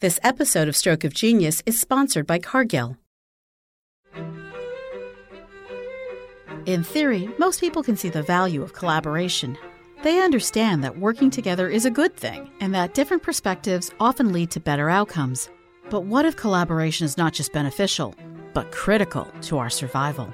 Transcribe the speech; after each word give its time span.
This 0.00 0.20
episode 0.22 0.68
of 0.68 0.76
Stroke 0.76 1.04
of 1.04 1.14
Genius 1.14 1.62
is 1.64 1.80
sponsored 1.80 2.26
by 2.26 2.38
Cargill. 2.38 2.98
In 6.66 6.84
theory, 6.84 7.30
most 7.38 7.60
people 7.60 7.82
can 7.82 7.96
see 7.96 8.10
the 8.10 8.22
value 8.22 8.62
of 8.62 8.74
collaboration. 8.74 9.56
They 10.02 10.20
understand 10.20 10.84
that 10.84 10.98
working 10.98 11.30
together 11.30 11.70
is 11.70 11.86
a 11.86 11.90
good 11.90 12.14
thing 12.14 12.50
and 12.60 12.74
that 12.74 12.92
different 12.92 13.22
perspectives 13.22 13.90
often 13.98 14.34
lead 14.34 14.50
to 14.50 14.60
better 14.60 14.90
outcomes. 14.90 15.48
But 15.88 16.04
what 16.04 16.26
if 16.26 16.36
collaboration 16.36 17.06
is 17.06 17.16
not 17.16 17.32
just 17.32 17.54
beneficial, 17.54 18.14
but 18.52 18.72
critical 18.72 19.26
to 19.44 19.56
our 19.56 19.70
survival? 19.70 20.28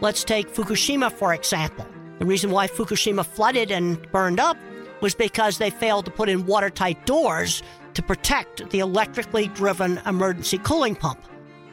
Let's 0.00 0.24
take 0.24 0.52
Fukushima, 0.52 1.12
for 1.12 1.32
example. 1.32 1.86
The 2.18 2.26
reason 2.26 2.50
why 2.50 2.66
Fukushima 2.66 3.24
flooded 3.24 3.70
and 3.70 4.02
burned 4.10 4.40
up 4.40 4.56
was 5.00 5.14
because 5.14 5.58
they 5.58 5.70
failed 5.70 6.06
to 6.06 6.10
put 6.10 6.28
in 6.28 6.46
watertight 6.46 7.06
doors 7.06 7.62
to 7.96 8.02
protect 8.02 8.68
the 8.70 8.80
electrically 8.80 9.48
driven 9.48 9.98
emergency 10.04 10.58
cooling 10.58 10.94
pump. 10.94 11.18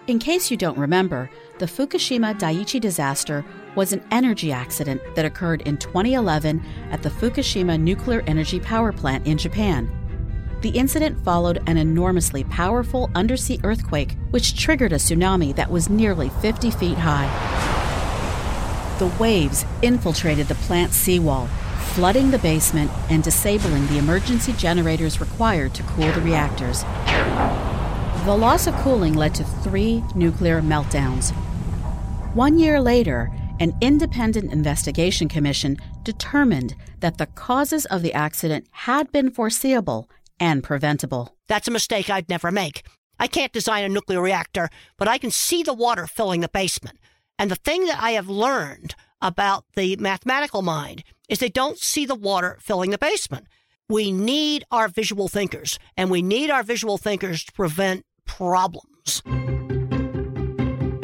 In 0.08 0.20
case 0.20 0.49
you 0.49 0.55
don't 0.55 0.77
remember, 0.77 1.30
the 1.59 1.66
Fukushima 1.66 2.40
Daiichi 2.40 2.80
disaster 2.80 3.44
was 3.76 3.91
an 3.91 4.02
energy 4.09 4.49
accident 4.49 5.02
that 5.16 5.26
occurred 5.26 5.62
in 5.63 5.76
2011 5.76 6.63
at 6.91 7.04
the 7.04 7.09
Fukushima 7.09 7.77
Nuclear 7.77 8.23
Energy 8.26 8.62
Power 8.62 8.94
Plant 8.94 9.27
in 9.27 9.38
Japan. 9.38 9.91
The 10.62 10.70
incident 10.70 11.22
followed 11.26 11.62
an 11.68 11.76
enormously 11.76 12.46
powerful 12.46 13.12
undersea 13.16 13.60
earthquake, 13.66 14.16
which 14.30 14.58
triggered 14.58 14.94
a 14.94 14.98
tsunami 14.98 15.54
that 15.58 15.70
was 15.70 15.90
nearly 15.90 16.30
50 16.41 16.71
feet 16.71 16.98
high. 16.98 17.27
The 18.98 19.08
waves 19.20 19.66
infiltrated 19.82 20.48
the 20.48 20.55
plant's 20.55 20.96
seawall, 20.96 21.49
flooding 21.94 22.32
the 22.32 22.40
basement 22.40 22.90
and 23.12 23.24
disabling 23.24 23.86
the 23.86 24.00
emergency 24.00 24.52
generators 24.54 25.22
required 25.22 25.76
to 25.76 25.84
cool 25.84 26.12
the 26.14 26.22
reactors. 26.22 26.82
The 28.26 28.36
loss 28.36 28.66
of 28.66 28.76
cooling 28.78 29.14
led 29.14 29.36
to 29.36 29.44
three 29.44 30.04
nuclear 30.16 30.60
meltdowns. 30.62 31.32
One 32.34 32.58
year 32.58 32.82
later, 32.82 33.30
an 33.60 33.77
independent 33.80 34.52
investigation 34.52 35.30
commission 35.30 35.77
determined 36.02 36.74
that 37.02 37.20
the 37.20 37.27
causes 37.27 37.85
of 37.85 38.02
the 38.02 38.13
accident 38.13 38.68
had 38.72 39.12
been 39.12 39.30
foreseeable 39.30 40.10
and 40.40 40.63
preventable. 40.63 41.35
That's 41.48 41.68
a 41.68 41.72
mistake 41.72 42.10
I'd 42.10 42.28
never 42.28 42.50
make. 42.50 42.88
I 43.20 43.28
can't 43.28 43.54
design 43.54 43.84
a 43.84 43.90
nuclear 43.90 44.20
reactor, 44.20 44.70
but 44.98 45.07
I 45.07 45.20
can 45.20 45.30
see 45.30 45.62
the 45.62 45.76
water 45.76 46.07
filling 46.07 46.41
the 46.41 46.50
basement. 46.50 46.98
And 47.38 47.52
the 47.52 47.55
thing 47.55 47.85
that 47.85 48.02
I 48.02 48.12
have 48.12 48.30
learned 48.30 48.96
about 49.24 49.63
the 49.76 49.96
mathematical 49.96 50.62
mind 50.62 51.04
is 51.29 51.40
they 51.40 51.48
don't 51.48 51.79
see 51.79 52.05
the 52.05 52.13
water 52.13 52.57
filling 52.60 52.91
the 52.91 52.98
basement. 52.98 53.48
We 53.88 54.12
need 54.12 54.66
our 54.70 54.90
visual 54.90 55.29
thinkers, 55.29 55.79
and 55.96 56.12
we 56.12 56.21
need 56.21 56.49
our 56.49 56.62
visual 56.62 56.98
thinkers 56.98 57.46
to 57.46 57.54
prevent 57.54 58.05
problems. 58.26 59.24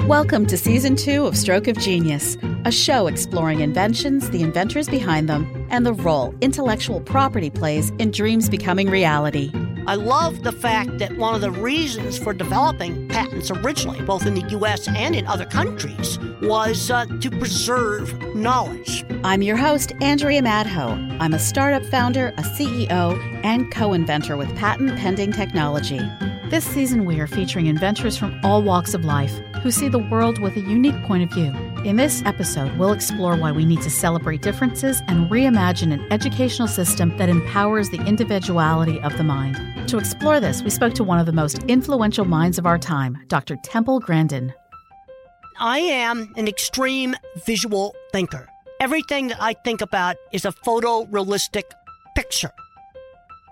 Welcome 0.06 0.48
to 0.48 0.58
Season 0.58 0.98
2 0.98 1.28
of 1.28 1.38
Stroke 1.38 1.68
of 1.68 1.78
Genius, 1.78 2.36
a 2.66 2.72
show 2.72 3.08
exploring 3.08 3.62
inventions, 3.62 4.30
the 4.32 4.42
inventors 4.42 4.90
behind 4.90 5.30
them, 5.30 5.68
and 5.70 5.86
the 5.86 5.94
role 5.94 6.36
intellectual 6.42 7.00
property 7.00 7.50
plays 7.50 7.92
in 8.00 8.12
dreams 8.12 8.50
becoming 8.50 8.90
reality. 8.90 9.50
I 9.90 9.96
love 9.96 10.44
the 10.44 10.52
fact 10.52 11.00
that 11.00 11.18
one 11.18 11.34
of 11.34 11.42
the 11.42 11.50
reasons 11.50 12.20
for 12.20 12.32
developing 12.32 13.08
patents 13.08 13.50
originally, 13.50 14.00
both 14.04 14.28
in 14.28 14.36
the 14.36 14.48
US 14.50 14.88
and 14.88 15.16
in 15.16 15.26
other 15.26 15.46
countries, 15.46 16.20
was 16.44 16.92
uh, 16.92 17.08
to 17.08 17.32
preserve 17.32 18.14
knowledge. 18.36 19.04
I'm 19.24 19.42
your 19.42 19.58
host, 19.58 19.94
Andrea 20.00 20.44
Madho. 20.44 21.18
I'm 21.20 21.34
a 21.34 21.40
startup 21.40 21.84
founder, 21.86 22.28
a 22.38 22.44
CEO, 22.44 23.18
and 23.44 23.72
co 23.72 23.94
inventor 23.94 24.38
with 24.38 24.56
patent 24.56 24.96
pending 24.96 25.32
technology. 25.32 26.00
This 26.52 26.66
season, 26.66 27.04
we 27.06 27.20
are 27.20 27.26
featuring 27.26 27.66
inventors 27.66 28.16
from 28.16 28.40
all 28.44 28.62
walks 28.62 28.94
of 28.94 29.06
life 29.06 29.42
who 29.64 29.72
see 29.72 29.90
the 29.90 29.98
world 29.98 30.40
with 30.40 30.56
a 30.56 30.62
unique 30.62 31.02
point 31.06 31.24
of 31.24 31.32
view. 31.32 31.52
In 31.86 31.96
this 31.96 32.22
episode, 32.26 32.78
we'll 32.78 32.92
explore 32.92 33.38
why 33.38 33.54
we 33.54 33.64
need 33.64 33.82
to 33.84 33.90
celebrate 33.90 34.42
differences 34.42 35.02
and 35.08 35.32
reimagine 35.32 35.94
an 35.94 36.06
educational 36.12 36.68
system 36.68 37.16
that 37.16 37.30
empowers 37.30 37.90
the 37.90 38.06
individuality 38.06 39.00
of 39.00 39.16
the 39.16 39.24
mind. 39.24 39.88
To 39.88 39.98
explore 39.98 40.42
this, 40.42 40.62
we 40.62 40.72
spoke 40.72 40.94
to 40.96 41.06
one 41.06 41.20
of 41.20 41.26
the 41.26 41.32
most 41.32 41.64
influential 41.70 42.26
minds 42.26 42.58
of 42.58 42.66
our 42.66 42.78
time, 42.78 43.18
Dr. 43.30 43.56
Temple 43.64 44.02
Grandin. 44.02 44.54
I 45.58 45.80
am 45.80 46.34
an 46.36 46.50
extreme 46.50 47.16
visual 47.46 47.96
thinker. 48.12 48.50
Everything 48.82 49.28
that 49.28 49.42
I 49.42 49.54
think 49.54 49.80
about 49.80 50.18
is 50.34 50.44
a 50.44 50.52
photorealistic 50.52 51.64
picture 52.14 52.52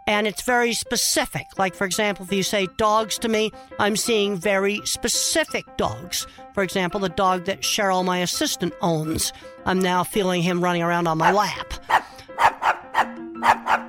and 0.07 0.25
it's 0.25 0.41
very 0.41 0.73
specific. 0.73 1.45
Like, 1.57 1.75
for 1.75 1.85
example, 1.85 2.25
if 2.25 2.31
you 2.31 2.41
say 2.41 2.67
dogs 2.77 3.19
to 3.19 3.27
me, 3.27 3.51
I'm 3.77 3.97
seeing 3.97 4.37
very 4.37 4.81
specific 4.85 5.65
dogs. 5.77 6.25
For 6.53 6.63
example, 6.63 7.01
the 7.01 7.09
dog 7.09 7.45
that 7.45 7.61
Cheryl, 7.61 8.03
my 8.03 8.19
assistant, 8.19 8.73
owns. 8.81 9.33
I'm 9.65 9.79
now 9.79 10.03
feeling 10.03 10.41
him 10.41 10.63
running 10.63 10.81
around 10.81 11.07
on 11.07 11.17
my 11.17 11.31
lap. 11.31 11.73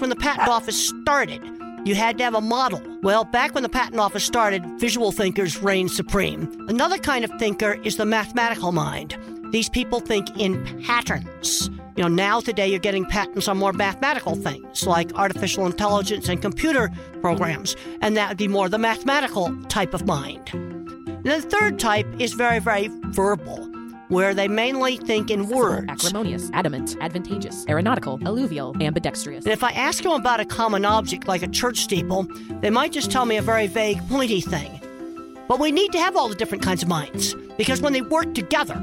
When 0.01 0.11
the 0.11 0.17
patent 0.17 0.49
office 0.49 0.89
started, 0.89 1.43
you 1.85 1.95
had 1.95 2.19
to 2.19 2.25
have 2.25 2.35
a 2.35 2.41
model. 2.41 2.83
Well, 3.03 3.25
back 3.25 3.55
when 3.55 3.63
the 3.63 3.69
patent 3.69 4.01
office 4.01 4.25
started, 4.25 4.65
visual 4.79 5.13
thinkers 5.13 5.59
reigned 5.59 5.93
supreme. 5.93 6.67
Another 6.69 6.99
kind 6.99 7.25
of 7.25 7.31
thinker 7.39 7.79
is 7.85 7.97
the 7.97 8.05
mathematical 8.05 8.73
mind. 8.73 9.17
These 9.51 9.71
people 9.71 10.01
think 10.01 10.39
in 10.39 10.83
patterns. 10.83 11.71
You 11.97 12.05
know, 12.05 12.09
now 12.09 12.41
today 12.41 12.69
you're 12.69 12.79
getting 12.79 13.07
patents 13.07 13.49
on 13.49 13.57
more 13.57 13.73
mathematical 13.73 14.37
things 14.37 14.87
like 14.87 15.13
artificial 15.15 15.67
intelligence 15.67 16.29
and 16.29 16.41
computer 16.41 16.91
programs, 17.23 17.75
and 18.03 18.17
that 18.17 18.29
would 18.29 18.39
be 18.39 18.47
more 18.47 18.69
the 18.69 18.79
mathematical 18.79 19.57
type 19.65 19.95
of 19.95 20.07
mind. 20.07 20.49
And 20.53 21.25
the 21.25 21.41
third 21.41 21.79
type 21.79 22.07
is 22.21 22.35
very, 22.35 22.61
very 22.61 22.89
verbal, 23.07 23.65
where 24.09 24.35
they 24.35 24.49
mainly 24.49 24.97
think 24.99 25.31
in 25.31 25.49
words. 25.49 25.89
Acrimonious, 25.89 26.51
adamant, 26.53 26.97
advantageous, 27.01 27.67
aeronautical, 27.69 28.21
alluvial, 28.25 28.77
ambidextrous. 28.81 29.45
And 29.45 29.53
if 29.53 29.65
I 29.65 29.73
ask 29.73 30.03
them 30.03 30.13
about 30.13 30.41
a 30.41 30.45
common 30.45 30.85
object 30.85 31.27
like 31.27 31.43
a 31.43 31.49
church 31.49 31.79
steeple, 31.79 32.29
they 32.61 32.71
might 32.71 32.93
just 32.93 33.11
tell 33.11 33.27
me 33.27 33.39
a 33.39 33.43
very 33.43 33.67
vague, 33.67 34.07
pointy 34.09 34.41
thing. 34.41 34.81
But 35.49 35.59
we 35.59 35.73
need 35.73 35.91
to 35.93 35.99
have 35.99 36.17
all 36.17 36.29
the 36.29 36.37
different 36.37 36.63
kinds 36.63 36.83
of 36.83 36.89
minds, 36.89 37.35
because 37.57 37.81
when 37.81 37.93
they 37.93 38.03
work 38.03 38.35
together, 38.35 38.77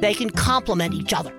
they 0.00 0.14
can 0.14 0.30
complement 0.30 0.94
each 0.94 1.12
other. 1.12 1.32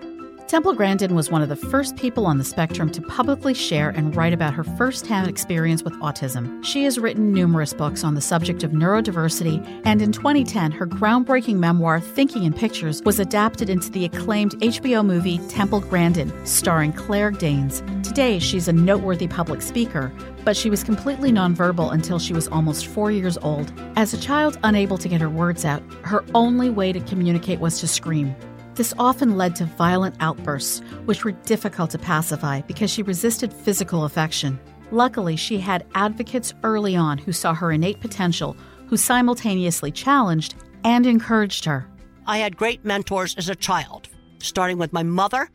Temple 0.49 0.73
Grandin 0.73 1.13
was 1.13 1.29
one 1.29 1.43
of 1.43 1.49
the 1.49 1.55
first 1.55 1.95
people 1.95 2.25
on 2.25 2.39
the 2.39 2.43
spectrum 2.43 2.89
to 2.93 3.03
publicly 3.03 3.53
share 3.53 3.89
and 3.91 4.15
write 4.15 4.33
about 4.33 4.55
her 4.55 4.63
firsthand 4.63 5.29
experience 5.29 5.83
with 5.83 5.93
autism. 5.99 6.65
She 6.65 6.85
has 6.85 6.97
written 6.97 7.31
numerous 7.31 7.71
books 7.71 8.03
on 8.03 8.15
the 8.15 8.21
subject 8.21 8.63
of 8.63 8.71
neurodiversity, 8.71 9.63
and 9.85 10.01
in 10.01 10.11
2010, 10.11 10.71
her 10.71 10.87
groundbreaking 10.87 11.57
memoir, 11.57 11.99
Thinking 11.99 12.45
in 12.45 12.53
Pictures, 12.53 13.03
was 13.03 13.19
adapted 13.19 13.69
into 13.69 13.91
the 13.91 14.05
acclaimed 14.05 14.53
HBO 14.53 15.05
movie 15.05 15.37
Temple 15.49 15.81
Grandin, 15.81 16.33
starring 16.47 16.93
Claire 16.93 17.29
Danes. 17.29 17.83
Today, 18.01 18.39
she's 18.39 18.67
a 18.67 18.73
noteworthy 18.73 19.27
public 19.27 19.61
speaker, 19.61 20.11
but 20.43 20.57
she 20.57 20.71
was 20.71 20.83
completely 20.83 21.31
nonverbal 21.31 21.93
until 21.93 22.17
she 22.17 22.33
was 22.33 22.47
almost 22.47 22.87
four 22.87 23.11
years 23.11 23.37
old. 23.43 23.71
As 23.95 24.15
a 24.15 24.19
child 24.19 24.57
unable 24.63 24.97
to 24.97 25.07
get 25.07 25.21
her 25.21 25.29
words 25.29 25.63
out, 25.63 25.83
her 26.01 26.25
only 26.33 26.71
way 26.71 26.91
to 26.91 26.99
communicate 27.01 27.59
was 27.59 27.79
to 27.81 27.87
scream. 27.87 28.35
This 28.79 28.93
often 28.97 29.35
led 29.35 29.57
to 29.57 29.65
violent 29.65 30.15
outbursts, 30.21 30.79
which 31.03 31.25
were 31.25 31.33
difficult 31.33 31.89
to 31.89 31.99
pacify 31.99 32.61
because 32.61 32.89
she 32.89 33.03
resisted 33.03 33.51
physical 33.51 34.05
affection. 34.05 34.57
Luckily, 34.91 35.35
she 35.35 35.57
had 35.57 35.85
advocates 35.95 36.53
early 36.63 36.95
on 36.95 37.17
who 37.17 37.33
saw 37.33 37.53
her 37.53 37.73
innate 37.73 37.99
potential, 37.99 38.55
who 38.87 38.95
simultaneously 38.95 39.91
challenged 39.91 40.55
and 40.85 41.05
encouraged 41.05 41.65
her. 41.65 41.89
I 42.25 42.37
had 42.37 42.55
great 42.55 42.85
mentors 42.85 43.35
as 43.35 43.49
a 43.49 43.53
child, 43.53 44.07
starting 44.37 44.77
with 44.77 44.93
my 44.93 45.03
mother. 45.03 45.49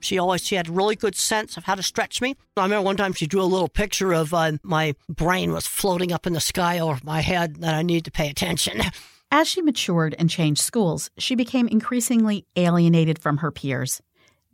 She 0.00 0.18
always 0.18 0.44
she 0.44 0.56
had 0.56 0.68
really 0.68 0.96
good 0.96 1.14
sense 1.14 1.56
of 1.56 1.64
how 1.64 1.76
to 1.76 1.82
stretch 1.82 2.20
me. 2.20 2.36
I 2.58 2.64
remember 2.64 2.84
one 2.84 2.98
time 2.98 3.14
she 3.14 3.26
drew 3.26 3.40
a 3.40 3.44
little 3.44 3.68
picture 3.68 4.12
of 4.12 4.34
uh, 4.34 4.52
my 4.62 4.94
brain 5.08 5.50
was 5.54 5.66
floating 5.66 6.12
up 6.12 6.26
in 6.26 6.34
the 6.34 6.40
sky 6.40 6.78
over 6.78 7.00
my 7.02 7.22
head 7.22 7.56
that 7.62 7.74
I 7.74 7.80
needed 7.80 8.04
to 8.04 8.10
pay 8.10 8.28
attention. 8.28 8.82
As 9.30 9.48
she 9.48 9.60
matured 9.60 10.14
and 10.18 10.30
changed 10.30 10.60
schools, 10.60 11.10
she 11.18 11.34
became 11.34 11.66
increasingly 11.66 12.46
alienated 12.54 13.18
from 13.18 13.38
her 13.38 13.50
peers. 13.50 14.00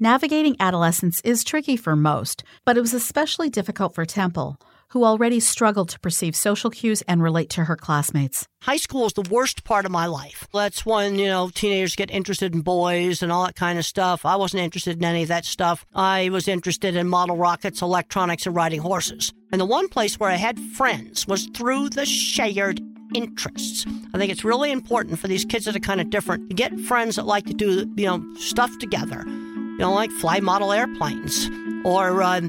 Navigating 0.00 0.56
adolescence 0.58 1.20
is 1.20 1.44
tricky 1.44 1.76
for 1.76 1.94
most, 1.94 2.42
but 2.64 2.76
it 2.76 2.80
was 2.80 2.94
especially 2.94 3.50
difficult 3.50 3.94
for 3.94 4.04
Temple, 4.06 4.58
who 4.88 5.04
already 5.04 5.40
struggled 5.40 5.90
to 5.90 6.00
perceive 6.00 6.34
social 6.34 6.70
cues 6.70 7.02
and 7.02 7.22
relate 7.22 7.50
to 7.50 7.64
her 7.64 7.76
classmates. 7.76 8.46
High 8.62 8.78
school 8.78 9.06
is 9.06 9.12
the 9.12 9.28
worst 9.30 9.62
part 9.64 9.84
of 9.84 9.92
my 9.92 10.06
life. 10.06 10.48
That's 10.52 10.84
when, 10.84 11.18
you 11.18 11.26
know, 11.26 11.50
teenagers 11.54 11.94
get 11.94 12.10
interested 12.10 12.54
in 12.54 12.62
boys 12.62 13.22
and 13.22 13.30
all 13.30 13.46
that 13.46 13.54
kind 13.54 13.78
of 13.78 13.84
stuff. 13.84 14.24
I 14.26 14.36
wasn't 14.36 14.62
interested 14.62 14.96
in 14.96 15.04
any 15.04 15.22
of 15.22 15.28
that 15.28 15.44
stuff. 15.44 15.84
I 15.94 16.30
was 16.30 16.48
interested 16.48 16.96
in 16.96 17.08
model 17.08 17.36
rockets, 17.36 17.82
electronics, 17.82 18.46
and 18.46 18.56
riding 18.56 18.80
horses. 18.80 19.32
And 19.52 19.60
the 19.60 19.66
one 19.66 19.88
place 19.88 20.18
where 20.18 20.30
I 20.30 20.36
had 20.36 20.58
friends 20.58 21.26
was 21.26 21.46
through 21.54 21.90
the 21.90 22.06
shared 22.06 22.80
interests. 23.14 23.86
I 24.14 24.18
think 24.18 24.30
it's 24.30 24.44
really 24.44 24.70
important 24.70 25.18
for 25.18 25.28
these 25.28 25.44
kids 25.44 25.64
that 25.66 25.76
are 25.76 25.80
kind 25.80 26.00
of 26.00 26.10
different 26.10 26.48
to 26.50 26.54
get 26.54 26.78
friends 26.80 27.16
that 27.16 27.26
like 27.26 27.46
to 27.46 27.54
do, 27.54 27.92
you 27.96 28.06
know, 28.06 28.24
stuff 28.36 28.76
together. 28.78 29.24
You 29.26 29.78
know, 29.78 29.92
like 29.92 30.10
fly 30.10 30.40
model 30.40 30.72
airplanes 30.72 31.48
or 31.84 32.22
uh, 32.22 32.40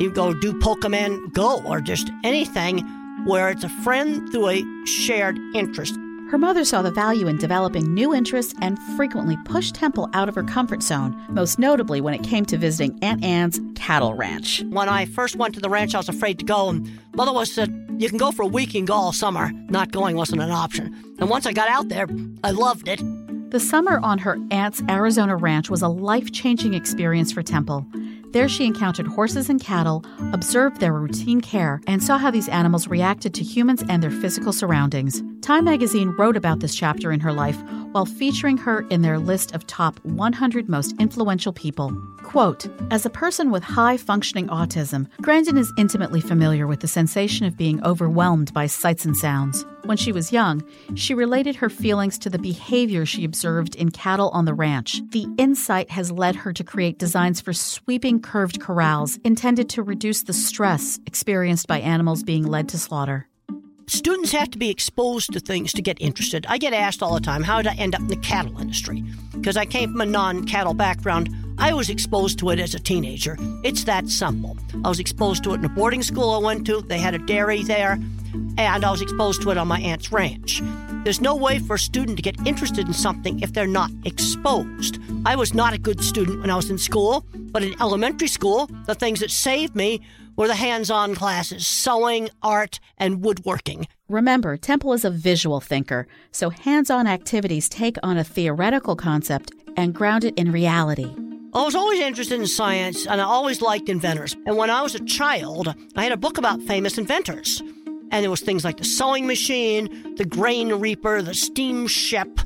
you 0.00 0.10
go 0.12 0.34
do 0.34 0.52
Pokemon 0.54 1.32
Go 1.32 1.62
or 1.64 1.80
just 1.80 2.10
anything 2.24 2.80
where 3.24 3.48
it's 3.48 3.64
a 3.64 3.68
friend 3.68 4.30
through 4.30 4.48
a 4.48 4.86
shared 4.86 5.38
interest. 5.54 5.96
Her 6.34 6.38
mother 6.38 6.64
saw 6.64 6.82
the 6.82 6.90
value 6.90 7.28
in 7.28 7.36
developing 7.36 7.94
new 7.94 8.12
interests 8.12 8.54
and 8.60 8.76
frequently 8.96 9.36
pushed 9.44 9.76
Temple 9.76 10.10
out 10.14 10.28
of 10.28 10.34
her 10.34 10.42
comfort 10.42 10.82
zone, 10.82 11.16
most 11.28 11.60
notably 11.60 12.00
when 12.00 12.12
it 12.12 12.24
came 12.24 12.44
to 12.46 12.58
visiting 12.58 12.98
Aunt 13.02 13.22
Anne's 13.22 13.60
cattle 13.76 14.14
ranch. 14.14 14.60
When 14.64 14.88
I 14.88 15.04
first 15.04 15.36
went 15.36 15.54
to 15.54 15.60
the 15.60 15.68
ranch, 15.68 15.94
I 15.94 15.98
was 15.98 16.08
afraid 16.08 16.40
to 16.40 16.44
go, 16.44 16.70
and 16.70 16.90
Mother 17.14 17.32
was 17.32 17.52
said, 17.52 17.68
You 18.00 18.08
can 18.08 18.18
go 18.18 18.32
for 18.32 18.42
a 18.42 18.48
week, 18.48 18.74
and 18.74 18.84
go 18.84 18.94
all 18.94 19.12
summer. 19.12 19.52
Not 19.68 19.92
going 19.92 20.16
wasn't 20.16 20.42
an 20.42 20.50
option. 20.50 20.92
And 21.20 21.30
once 21.30 21.46
I 21.46 21.52
got 21.52 21.68
out 21.68 21.88
there, 21.88 22.08
I 22.42 22.50
loved 22.50 22.88
it. 22.88 23.00
The 23.52 23.60
summer 23.60 24.00
on 24.00 24.18
her 24.18 24.36
aunt's 24.50 24.82
Arizona 24.88 25.36
ranch 25.36 25.70
was 25.70 25.82
a 25.82 25.88
life 25.88 26.32
changing 26.32 26.74
experience 26.74 27.30
for 27.30 27.44
Temple. 27.44 27.86
There, 28.34 28.48
she 28.48 28.66
encountered 28.66 29.06
horses 29.06 29.48
and 29.48 29.60
cattle, 29.60 30.04
observed 30.32 30.80
their 30.80 30.92
routine 30.92 31.40
care, 31.40 31.80
and 31.86 32.02
saw 32.02 32.18
how 32.18 32.32
these 32.32 32.48
animals 32.48 32.88
reacted 32.88 33.32
to 33.34 33.44
humans 33.44 33.84
and 33.88 34.02
their 34.02 34.10
physical 34.10 34.52
surroundings. 34.52 35.22
Time 35.40 35.64
magazine 35.64 36.08
wrote 36.18 36.36
about 36.36 36.58
this 36.58 36.74
chapter 36.74 37.12
in 37.12 37.20
her 37.20 37.32
life 37.32 37.62
while 37.94 38.04
featuring 38.04 38.56
her 38.56 38.80
in 38.90 39.02
their 39.02 39.20
list 39.20 39.54
of 39.54 39.64
top 39.68 40.04
100 40.04 40.68
most 40.68 40.94
influential 40.98 41.52
people. 41.52 41.96
Quote 42.24 42.66
As 42.90 43.06
a 43.06 43.10
person 43.10 43.52
with 43.52 43.62
high 43.62 43.96
functioning 43.96 44.48
autism, 44.48 45.06
Grandin 45.22 45.56
is 45.56 45.72
intimately 45.78 46.20
familiar 46.20 46.66
with 46.66 46.80
the 46.80 46.88
sensation 46.88 47.46
of 47.46 47.56
being 47.56 47.80
overwhelmed 47.84 48.52
by 48.52 48.66
sights 48.66 49.04
and 49.04 49.16
sounds. 49.16 49.64
When 49.84 49.96
she 49.96 50.10
was 50.10 50.32
young, 50.32 50.64
she 50.96 51.14
related 51.14 51.54
her 51.56 51.70
feelings 51.70 52.18
to 52.18 52.30
the 52.30 52.38
behavior 52.38 53.06
she 53.06 53.24
observed 53.24 53.76
in 53.76 53.90
cattle 53.90 54.30
on 54.30 54.44
the 54.44 54.54
ranch. 54.54 55.00
The 55.10 55.28
insight 55.38 55.90
has 55.90 56.10
led 56.10 56.34
her 56.34 56.52
to 56.54 56.64
create 56.64 56.98
designs 56.98 57.40
for 57.40 57.52
sweeping 57.52 58.20
curved 58.20 58.60
corrals 58.60 59.18
intended 59.24 59.68
to 59.70 59.82
reduce 59.82 60.24
the 60.24 60.32
stress 60.32 60.98
experienced 61.06 61.68
by 61.68 61.78
animals 61.80 62.24
being 62.24 62.44
led 62.44 62.70
to 62.70 62.78
slaughter. 62.78 63.28
Students 63.86 64.32
have 64.32 64.50
to 64.50 64.58
be 64.58 64.70
exposed 64.70 65.32
to 65.34 65.40
things 65.40 65.72
to 65.74 65.82
get 65.82 66.00
interested. 66.00 66.46
I 66.48 66.56
get 66.56 66.72
asked 66.72 67.02
all 67.02 67.14
the 67.14 67.20
time, 67.20 67.42
how 67.42 67.60
did 67.60 67.72
I 67.72 67.74
end 67.74 67.94
up 67.94 68.00
in 68.00 68.08
the 68.08 68.16
cattle 68.16 68.58
industry? 68.58 69.04
Because 69.32 69.58
I 69.58 69.66
came 69.66 69.92
from 69.92 70.00
a 70.00 70.06
non 70.06 70.44
cattle 70.44 70.74
background. 70.74 71.28
I 71.58 71.74
was 71.74 71.90
exposed 71.90 72.38
to 72.40 72.50
it 72.50 72.58
as 72.58 72.74
a 72.74 72.80
teenager. 72.80 73.36
It's 73.62 73.84
that 73.84 74.08
simple. 74.08 74.56
I 74.84 74.88
was 74.88 74.98
exposed 74.98 75.44
to 75.44 75.52
it 75.52 75.56
in 75.56 75.64
a 75.66 75.68
boarding 75.68 76.02
school 76.02 76.30
I 76.30 76.38
went 76.38 76.66
to. 76.66 76.80
They 76.80 76.98
had 76.98 77.14
a 77.14 77.18
dairy 77.18 77.62
there, 77.62 77.92
and 78.56 78.84
I 78.84 78.90
was 78.90 79.02
exposed 79.02 79.42
to 79.42 79.50
it 79.50 79.58
on 79.58 79.68
my 79.68 79.80
aunt's 79.80 80.10
ranch. 80.10 80.62
There's 81.04 81.20
no 81.20 81.36
way 81.36 81.58
for 81.58 81.74
a 81.74 81.78
student 81.78 82.16
to 82.16 82.22
get 82.22 82.46
interested 82.46 82.86
in 82.86 82.94
something 82.94 83.40
if 83.40 83.52
they're 83.52 83.66
not 83.66 83.90
exposed. 84.04 84.98
I 85.26 85.36
was 85.36 85.52
not 85.52 85.74
a 85.74 85.78
good 85.78 86.02
student 86.02 86.40
when 86.40 86.50
I 86.50 86.56
was 86.56 86.70
in 86.70 86.78
school, 86.78 87.26
but 87.34 87.62
in 87.62 87.80
elementary 87.80 88.28
school, 88.28 88.68
the 88.86 88.94
things 88.94 89.20
that 89.20 89.30
saved 89.30 89.76
me 89.76 90.00
were 90.36 90.48
the 90.48 90.54
hands 90.54 90.90
on 90.90 91.14
classes 91.14 91.66
sewing, 91.66 92.28
art, 92.42 92.80
and 92.98 93.24
woodworking. 93.24 93.86
Remember, 94.08 94.56
Temple 94.56 94.92
is 94.92 95.04
a 95.04 95.10
visual 95.10 95.60
thinker, 95.60 96.06
so 96.30 96.50
hands 96.50 96.90
on 96.90 97.06
activities 97.06 97.68
take 97.68 97.96
on 98.02 98.18
a 98.18 98.24
theoretical 98.24 98.96
concept 98.96 99.52
and 99.76 99.94
ground 99.94 100.24
it 100.24 100.34
in 100.36 100.52
reality. 100.52 101.14
I 101.54 101.62
was 101.62 101.76
always 101.76 102.00
interested 102.00 102.40
in 102.40 102.46
science 102.48 103.06
and 103.06 103.20
I 103.20 103.24
always 103.24 103.62
liked 103.62 103.88
inventors. 103.88 104.34
And 104.44 104.56
when 104.56 104.70
I 104.70 104.82
was 104.82 104.96
a 104.96 105.04
child, 105.04 105.72
I 105.94 106.02
had 106.02 106.10
a 106.10 106.16
book 106.16 106.36
about 106.36 106.60
famous 106.62 106.98
inventors. 106.98 107.62
And 108.10 108.22
there 108.22 108.30
was 108.30 108.40
things 108.40 108.64
like 108.64 108.78
the 108.78 108.84
sewing 108.84 109.26
machine, 109.26 110.16
the 110.16 110.24
grain 110.24 110.72
reaper, 110.74 111.22
the 111.22 111.34
steamship. 111.34 112.40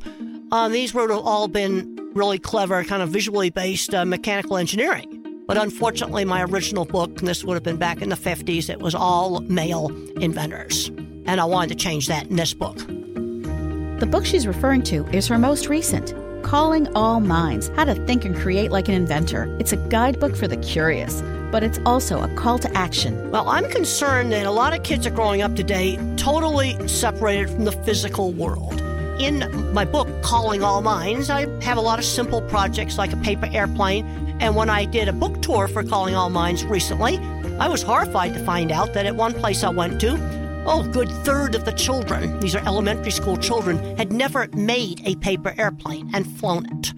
Uh, 0.51 0.69
these 0.69 0.93
would 0.93 1.09
have 1.09 1.19
all 1.19 1.47
been 1.47 1.95
really 2.13 2.39
clever, 2.39 2.83
kind 2.83 3.01
of 3.01 3.09
visually 3.09 3.49
based 3.49 3.93
uh, 3.93 4.05
mechanical 4.05 4.57
engineering. 4.57 5.18
But 5.49 5.57
unfortunately, 5.57 6.25
my 6.25 6.43
original 6.43 6.85
book, 6.85 7.17
and 7.17 7.27
this 7.27 7.43
would 7.43 7.55
have 7.55 7.63
been 7.63 7.77
back 7.77 8.03
in 8.03 8.09
the 8.09 8.15
50s, 8.15 8.69
it 8.69 8.81
was 8.81 8.93
all 8.93 9.39
male 9.39 9.87
inventors. 10.21 10.89
And 11.25 11.41
I 11.41 11.45
wanted 11.45 11.69
to 11.69 11.75
change 11.83 12.05
that 12.05 12.27
in 12.27 12.35
this 12.35 12.53
book. 12.53 12.77
The 12.77 14.07
book 14.07 14.27
she's 14.27 14.45
referring 14.45 14.83
to 14.83 15.07
is 15.07 15.25
her 15.25 15.39
most 15.39 15.67
recent, 15.67 16.13
Calling 16.43 16.87
All 16.95 17.19
Minds 17.19 17.69
How 17.69 17.85
to 17.85 17.95
Think 18.05 18.25
and 18.25 18.35
Create 18.35 18.69
Like 18.69 18.89
an 18.89 18.93
Inventor. 18.93 19.57
It's 19.59 19.73
a 19.73 19.77
guidebook 19.77 20.35
for 20.35 20.47
the 20.47 20.57
curious, 20.57 21.23
but 21.51 21.63
it's 21.63 21.79
also 21.83 22.21
a 22.21 22.31
call 22.35 22.59
to 22.59 22.77
action. 22.77 23.31
Well, 23.31 23.49
I'm 23.49 23.67
concerned 23.71 24.31
that 24.33 24.45
a 24.45 24.51
lot 24.51 24.75
of 24.75 24.83
kids 24.83 25.07
are 25.07 25.09
growing 25.09 25.41
up 25.41 25.55
today 25.55 25.97
totally 26.15 26.87
separated 26.87 27.49
from 27.49 27.65
the 27.65 27.71
physical 27.71 28.33
world. 28.33 28.83
In 29.19 29.73
my 29.73 29.83
book, 29.83 30.07
Calling 30.23 30.63
All 30.63 30.81
Minds, 30.81 31.29
I 31.29 31.47
have 31.61 31.77
a 31.77 31.81
lot 31.81 31.99
of 31.99 32.05
simple 32.05 32.41
projects 32.43 32.97
like 32.97 33.11
a 33.11 33.17
paper 33.17 33.47
airplane 33.51 34.05
and 34.39 34.55
when 34.55 34.69
I 34.69 34.85
did 34.85 35.09
a 35.09 35.13
book 35.13 35.41
tour 35.41 35.67
for 35.67 35.83
Calling 35.83 36.15
All 36.15 36.29
Minds 36.29 36.63
recently, 36.63 37.17
I 37.59 37.67
was 37.67 37.81
horrified 37.81 38.33
to 38.33 38.45
find 38.45 38.71
out 38.71 38.93
that 38.93 39.05
at 39.05 39.15
one 39.15 39.33
place 39.33 39.63
I 39.63 39.69
went 39.69 39.99
to, 40.01 40.63
oh, 40.65 40.87
good 40.89 41.09
third 41.25 41.55
of 41.55 41.65
the 41.65 41.73
children, 41.73 42.39
these 42.39 42.55
are 42.55 42.65
elementary 42.65 43.11
school 43.11 43.35
children, 43.35 43.97
had 43.97 44.13
never 44.13 44.47
made 44.53 45.01
a 45.05 45.17
paper 45.17 45.53
airplane 45.57 46.09
and 46.13 46.25
flown 46.39 46.65
it. 46.71 46.93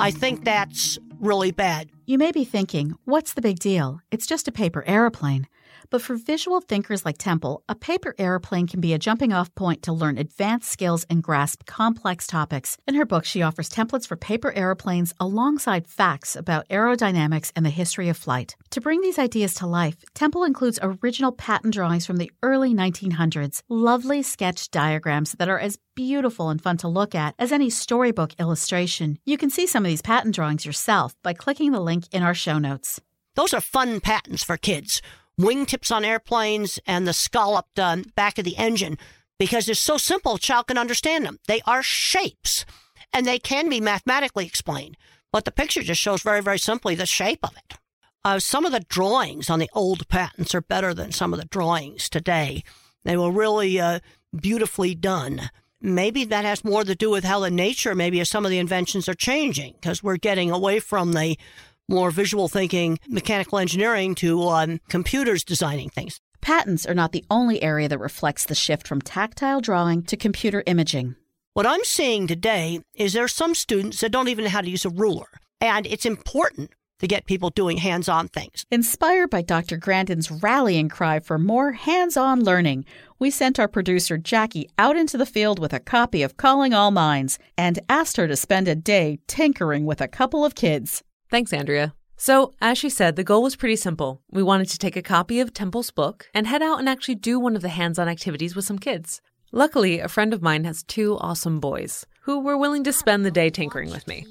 I 0.00 0.10
think 0.10 0.44
that's 0.44 0.98
really 1.20 1.50
bad. 1.50 1.90
You 2.06 2.16
may 2.16 2.32
be 2.32 2.44
thinking, 2.44 2.94
what's 3.04 3.34
the 3.34 3.42
big 3.42 3.58
deal? 3.58 4.00
It's 4.10 4.26
just 4.26 4.48
a 4.48 4.52
paper 4.52 4.82
airplane. 4.86 5.46
But 5.90 6.02
for 6.02 6.16
visual 6.16 6.60
thinkers 6.60 7.06
like 7.06 7.16
Temple, 7.16 7.62
a 7.66 7.74
paper 7.74 8.14
airplane 8.18 8.66
can 8.66 8.80
be 8.80 8.92
a 8.92 8.98
jumping 8.98 9.32
off 9.32 9.54
point 9.54 9.82
to 9.84 9.92
learn 9.92 10.18
advanced 10.18 10.70
skills 10.70 11.06
and 11.08 11.22
grasp 11.22 11.64
complex 11.64 12.26
topics. 12.26 12.76
In 12.86 12.94
her 12.94 13.06
book, 13.06 13.24
she 13.24 13.40
offers 13.40 13.70
templates 13.70 14.06
for 14.06 14.16
paper 14.16 14.52
airplanes 14.52 15.14
alongside 15.18 15.88
facts 15.88 16.36
about 16.36 16.68
aerodynamics 16.68 17.52
and 17.56 17.64
the 17.64 17.70
history 17.70 18.10
of 18.10 18.18
flight. 18.18 18.54
To 18.70 18.82
bring 18.82 19.00
these 19.00 19.18
ideas 19.18 19.54
to 19.54 19.66
life, 19.66 20.04
Temple 20.12 20.44
includes 20.44 20.78
original 20.82 21.32
patent 21.32 21.72
drawings 21.72 22.04
from 22.04 22.18
the 22.18 22.30
early 22.42 22.74
1900s, 22.74 23.62
lovely 23.70 24.22
sketch 24.22 24.70
diagrams 24.70 25.32
that 25.38 25.48
are 25.48 25.58
as 25.58 25.78
beautiful 25.96 26.50
and 26.50 26.60
fun 26.60 26.76
to 26.76 26.88
look 26.88 27.14
at 27.14 27.34
as 27.38 27.50
any 27.50 27.70
storybook 27.70 28.34
illustration. 28.38 29.18
You 29.24 29.38
can 29.38 29.48
see 29.48 29.66
some 29.66 29.86
of 29.86 29.88
these 29.88 30.02
patent 30.02 30.34
drawings 30.34 30.66
yourself 30.66 31.14
by 31.22 31.32
clicking 31.32 31.72
the 31.72 31.80
link 31.80 32.04
in 32.12 32.22
our 32.22 32.34
show 32.34 32.58
notes. 32.58 33.00
Those 33.36 33.54
are 33.54 33.60
fun 33.60 34.00
patents 34.00 34.44
for 34.44 34.56
kids 34.56 35.00
wingtips 35.38 35.94
on 35.94 36.04
airplanes, 36.04 36.78
and 36.86 37.06
the 37.06 37.12
scalloped 37.12 37.76
back 38.14 38.38
of 38.38 38.44
the 38.44 38.56
engine 38.56 38.98
because 39.38 39.66
they're 39.66 39.74
so 39.74 39.96
simple, 39.96 40.34
a 40.34 40.38
child 40.38 40.66
can 40.66 40.78
understand 40.78 41.24
them. 41.24 41.38
They 41.46 41.60
are 41.64 41.82
shapes 41.82 42.64
and 43.12 43.24
they 43.24 43.38
can 43.38 43.68
be 43.68 43.80
mathematically 43.80 44.46
explained, 44.46 44.96
but 45.32 45.44
the 45.44 45.52
picture 45.52 45.82
just 45.82 46.00
shows 46.00 46.22
very, 46.22 46.42
very 46.42 46.58
simply 46.58 46.94
the 46.94 47.06
shape 47.06 47.40
of 47.42 47.56
it. 47.56 47.78
Uh, 48.24 48.38
some 48.38 48.66
of 48.66 48.72
the 48.72 48.80
drawings 48.80 49.48
on 49.48 49.58
the 49.58 49.70
old 49.74 50.08
patents 50.08 50.54
are 50.54 50.60
better 50.60 50.92
than 50.92 51.12
some 51.12 51.32
of 51.32 51.38
the 51.38 51.46
drawings 51.46 52.08
today. 52.08 52.62
They 53.04 53.16
were 53.16 53.30
really 53.30 53.80
uh, 53.80 54.00
beautifully 54.38 54.94
done. 54.94 55.50
Maybe 55.80 56.24
that 56.24 56.44
has 56.44 56.64
more 56.64 56.82
to 56.82 56.96
do 56.96 57.10
with 57.10 57.22
how 57.22 57.38
the 57.38 57.50
nature, 57.50 57.94
maybe, 57.94 58.18
of 58.20 58.26
some 58.26 58.44
of 58.44 58.50
the 58.50 58.58
inventions 58.58 59.08
are 59.08 59.14
changing 59.14 59.74
because 59.74 60.02
we're 60.02 60.16
getting 60.16 60.50
away 60.50 60.80
from 60.80 61.12
the 61.12 61.38
more 61.88 62.10
visual 62.10 62.48
thinking, 62.48 62.98
mechanical 63.08 63.58
engineering 63.58 64.14
to 64.16 64.42
um, 64.48 64.80
computers 64.88 65.44
designing 65.44 65.88
things. 65.88 66.20
Patents 66.40 66.86
are 66.86 66.94
not 66.94 67.12
the 67.12 67.24
only 67.30 67.62
area 67.62 67.88
that 67.88 67.98
reflects 67.98 68.44
the 68.44 68.54
shift 68.54 68.86
from 68.86 69.00
tactile 69.00 69.60
drawing 69.60 70.02
to 70.04 70.16
computer 70.16 70.62
imaging. 70.66 71.16
What 71.54 71.66
I'm 71.66 71.82
seeing 71.84 72.26
today 72.26 72.80
is 72.94 73.12
there 73.12 73.24
are 73.24 73.28
some 73.28 73.54
students 73.54 74.00
that 74.00 74.12
don't 74.12 74.28
even 74.28 74.44
know 74.44 74.50
how 74.50 74.60
to 74.60 74.70
use 74.70 74.84
a 74.84 74.90
ruler. 74.90 75.26
And 75.60 75.86
it's 75.86 76.06
important 76.06 76.70
to 77.00 77.06
get 77.06 77.26
people 77.26 77.50
doing 77.50 77.78
hands 77.78 78.08
on 78.08 78.28
things. 78.28 78.64
Inspired 78.70 79.30
by 79.30 79.42
Dr. 79.42 79.76
Grandin's 79.76 80.30
rallying 80.30 80.88
cry 80.88 81.20
for 81.20 81.38
more 81.38 81.72
hands 81.72 82.16
on 82.16 82.44
learning, 82.44 82.84
we 83.18 83.30
sent 83.30 83.58
our 83.58 83.68
producer 83.68 84.18
Jackie 84.18 84.68
out 84.78 84.96
into 84.96 85.16
the 85.16 85.26
field 85.26 85.58
with 85.58 85.72
a 85.72 85.80
copy 85.80 86.22
of 86.22 86.36
Calling 86.36 86.74
All 86.74 86.90
Minds 86.90 87.38
and 87.56 87.78
asked 87.88 88.16
her 88.16 88.28
to 88.28 88.36
spend 88.36 88.68
a 88.68 88.74
day 88.74 89.18
tinkering 89.26 89.84
with 89.84 90.00
a 90.00 90.08
couple 90.08 90.44
of 90.44 90.54
kids. 90.54 91.02
Thanks, 91.30 91.52
Andrea. 91.52 91.94
So, 92.16 92.54
as 92.60 92.78
she 92.78 92.90
said, 92.90 93.16
the 93.16 93.24
goal 93.24 93.42
was 93.42 93.54
pretty 93.54 93.76
simple. 93.76 94.22
We 94.30 94.42
wanted 94.42 94.68
to 94.70 94.78
take 94.78 94.96
a 94.96 95.02
copy 95.02 95.40
of 95.40 95.52
Temple's 95.52 95.90
book 95.90 96.28
and 96.34 96.46
head 96.46 96.62
out 96.62 96.78
and 96.80 96.88
actually 96.88 97.14
do 97.14 97.38
one 97.38 97.54
of 97.54 97.62
the 97.62 97.68
hands 97.68 97.98
on 97.98 98.08
activities 98.08 98.56
with 98.56 98.64
some 98.64 98.78
kids. 98.78 99.20
Luckily, 99.52 100.00
a 100.00 100.08
friend 100.08 100.34
of 100.34 100.42
mine 100.42 100.64
has 100.64 100.82
two 100.82 101.16
awesome 101.18 101.60
boys 101.60 102.04
who 102.22 102.40
were 102.40 102.56
willing 102.56 102.82
to 102.84 102.92
spend 102.92 103.24
the 103.24 103.30
day 103.30 103.50
tinkering 103.50 103.90
with 103.90 104.06
me. 104.08 104.26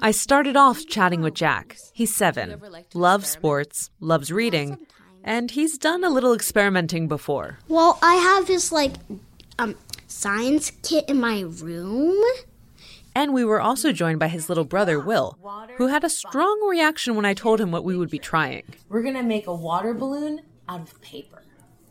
I 0.00 0.10
started 0.10 0.56
off 0.56 0.86
chatting 0.86 1.22
with 1.22 1.34
Jack. 1.34 1.76
He's 1.92 2.14
seven, 2.14 2.60
loves 2.92 3.28
sports, 3.28 3.90
loves 4.00 4.30
reading, 4.30 4.78
and 5.24 5.50
he's 5.50 5.78
done 5.78 6.04
a 6.04 6.10
little 6.10 6.34
experimenting 6.34 7.08
before. 7.08 7.58
Well, 7.68 7.98
I 8.02 8.16
have 8.16 8.46
this 8.46 8.72
like 8.72 8.94
um 9.58 9.76
science 10.06 10.72
kit 10.82 11.08
in 11.08 11.20
my 11.20 11.40
room. 11.42 12.20
And 13.14 13.34
we 13.34 13.44
were 13.44 13.60
also 13.60 13.92
joined 13.92 14.18
by 14.18 14.28
his 14.28 14.48
little 14.48 14.64
brother, 14.64 14.98
Will, 14.98 15.38
who 15.76 15.88
had 15.88 16.04
a 16.04 16.10
strong 16.10 16.66
reaction 16.68 17.14
when 17.14 17.26
I 17.26 17.34
told 17.34 17.60
him 17.60 17.70
what 17.70 17.84
we 17.84 17.96
would 17.96 18.10
be 18.10 18.18
trying. 18.18 18.64
We're 18.88 19.02
gonna 19.02 19.22
make 19.22 19.46
a 19.46 19.54
water 19.54 19.92
balloon 19.92 20.40
out 20.68 20.80
of 20.80 21.00
paper. 21.02 21.42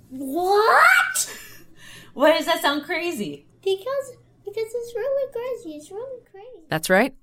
What? 0.10 1.38
Why 2.14 2.38
does 2.38 2.46
that 2.46 2.62
sound 2.62 2.84
crazy? 2.84 3.46
Because 3.64 4.18
because 4.44 4.74
it's 4.74 4.96
really 4.96 5.32
crazy. 5.32 5.78
It's 5.78 5.92
really 5.92 6.22
crazy. 6.30 6.66
That's 6.70 6.90
right. 6.90 7.14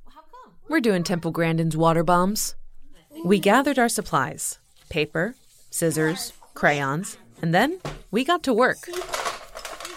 We're 0.68 0.80
doing 0.80 1.02
Temple 1.02 1.30
Grandin's 1.30 1.76
water 1.76 2.04
bombs. 2.04 2.54
We 3.24 3.38
gathered 3.38 3.78
our 3.78 3.88
supplies 3.88 4.58
paper, 4.90 5.34
scissors, 5.70 6.32
crayons, 6.54 7.18
And 7.42 7.54
then 7.54 7.78
we 8.10 8.24
got 8.24 8.42
to 8.44 8.54
work. 8.54 8.88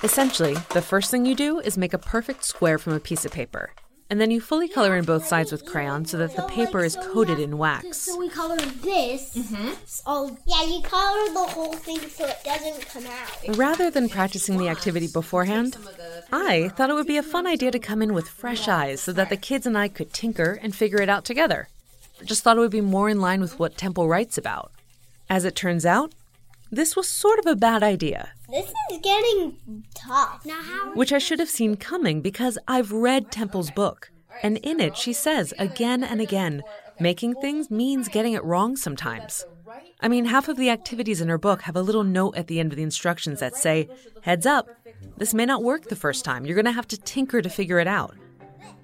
Essentially, 0.04 0.56
the 0.74 0.82
first 0.82 1.12
thing 1.12 1.26
you 1.26 1.36
do 1.36 1.60
is 1.60 1.78
make 1.78 1.94
a 1.94 1.98
perfect 1.98 2.44
square 2.44 2.78
from 2.78 2.94
a 2.94 3.00
piece 3.00 3.24
of 3.26 3.32
paper. 3.32 3.72
And 4.12 4.20
then 4.20 4.30
you 4.30 4.42
fully 4.42 4.68
color 4.68 4.98
in 4.98 5.06
both 5.06 5.26
sides 5.26 5.54
with 5.54 5.66
crayon 5.66 6.04
so 6.04 6.18
that 6.18 6.36
the 6.36 6.42
paper 6.44 6.84
is 6.84 6.98
coated 6.98 7.40
in 7.40 7.58
wax. 7.58 7.98
So 7.98 8.20
we 8.20 8.28
color 8.28 8.58
this. 8.58 9.34
Mm-hmm. 9.38 9.70
So 9.86 10.38
yeah, 10.46 10.66
you 10.66 10.82
color 10.82 11.34
the 11.34 11.46
whole 11.54 11.72
thing 11.72 11.98
so 12.10 12.26
it 12.26 12.44
doesn't 12.44 12.86
come 12.90 13.06
out. 13.06 13.58
Rather 13.58 13.90
than 13.90 14.10
practicing 14.10 14.58
the 14.58 14.68
activity 14.68 15.08
beforehand, 15.08 15.78
I 16.30 16.74
thought 16.76 16.90
it 16.90 16.94
would 16.94 17.08
be 17.08 17.16
a 17.16 17.24
fun 17.24 17.48
idea 17.48 17.72
to 17.72 17.80
come 17.80 18.02
in 18.02 18.14
with 18.14 18.28
fresh 18.28 18.68
eyes 18.68 19.00
so 19.00 19.14
that 19.14 19.30
the 19.30 19.38
kids 19.38 19.66
and 19.66 19.78
I 19.78 19.88
could 19.88 20.12
tinker 20.12 20.60
and 20.62 20.76
figure 20.76 21.02
it 21.02 21.08
out 21.08 21.24
together. 21.24 21.70
Just 22.26 22.44
thought 22.44 22.58
it 22.58 22.60
would 22.60 22.70
be 22.70 22.82
more 22.82 23.08
in 23.08 23.22
line 23.22 23.40
with 23.40 23.60
what 23.60 23.78
Temple 23.78 24.10
writes 24.10 24.38
about. 24.38 24.74
As 25.30 25.46
it 25.46 25.56
turns 25.56 25.86
out, 25.86 26.12
this 26.72 26.96
was 26.96 27.08
sort 27.08 27.40
of 27.40 27.46
a 27.46 27.56
bad 27.56 27.84
idea, 27.84 28.30
This 28.50 28.72
is 28.92 29.00
getting 29.02 29.84
tough. 29.94 30.46
Now 30.46 30.62
how? 30.62 30.94
which 30.94 31.12
I 31.14 31.18
should 31.20 31.40
have 31.40 31.50
seen 31.50 31.76
coming 31.76 32.22
because 32.22 32.58
I've 32.68 32.92
read 32.92 33.32
Temple's 33.32 33.72
book. 33.72 34.12
And 34.42 34.58
in 34.58 34.80
it, 34.80 34.96
she 34.98 35.14
says 35.14 35.54
again 35.60 36.04
and 36.04 36.22
again, 36.22 36.64
making 37.00 37.36
things 37.36 37.70
means 37.70 38.08
getting 38.08 38.34
it 38.34 38.44
wrong 38.44 38.76
sometimes. 38.78 39.46
I 40.00 40.08
mean, 40.08 40.26
half 40.26 40.48
of 40.48 40.58
the 40.58 40.70
activities 40.70 41.22
in 41.22 41.30
her 41.30 41.38
book 41.38 41.62
have 41.64 41.76
a 41.76 41.82
little 41.82 42.04
note 42.04 42.36
at 42.36 42.48
the 42.48 42.60
end 42.60 42.72
of 42.72 42.78
the 42.78 42.84
instructions 42.84 43.40
that 43.40 43.56
say, 43.56 43.88
heads 44.22 44.46
up, 44.46 44.68
this 45.18 45.34
may 45.34 45.46
not 45.46 45.64
work 45.64 45.84
the 45.90 45.96
first 45.96 46.26
time. 46.26 46.46
You're 46.46 46.56
going 46.56 46.66
to 46.66 46.72
have 46.72 46.88
to 46.90 46.98
tinker 46.98 47.42
to 47.42 47.50
figure 47.50 47.80
it 47.80 47.88
out. 47.88 48.16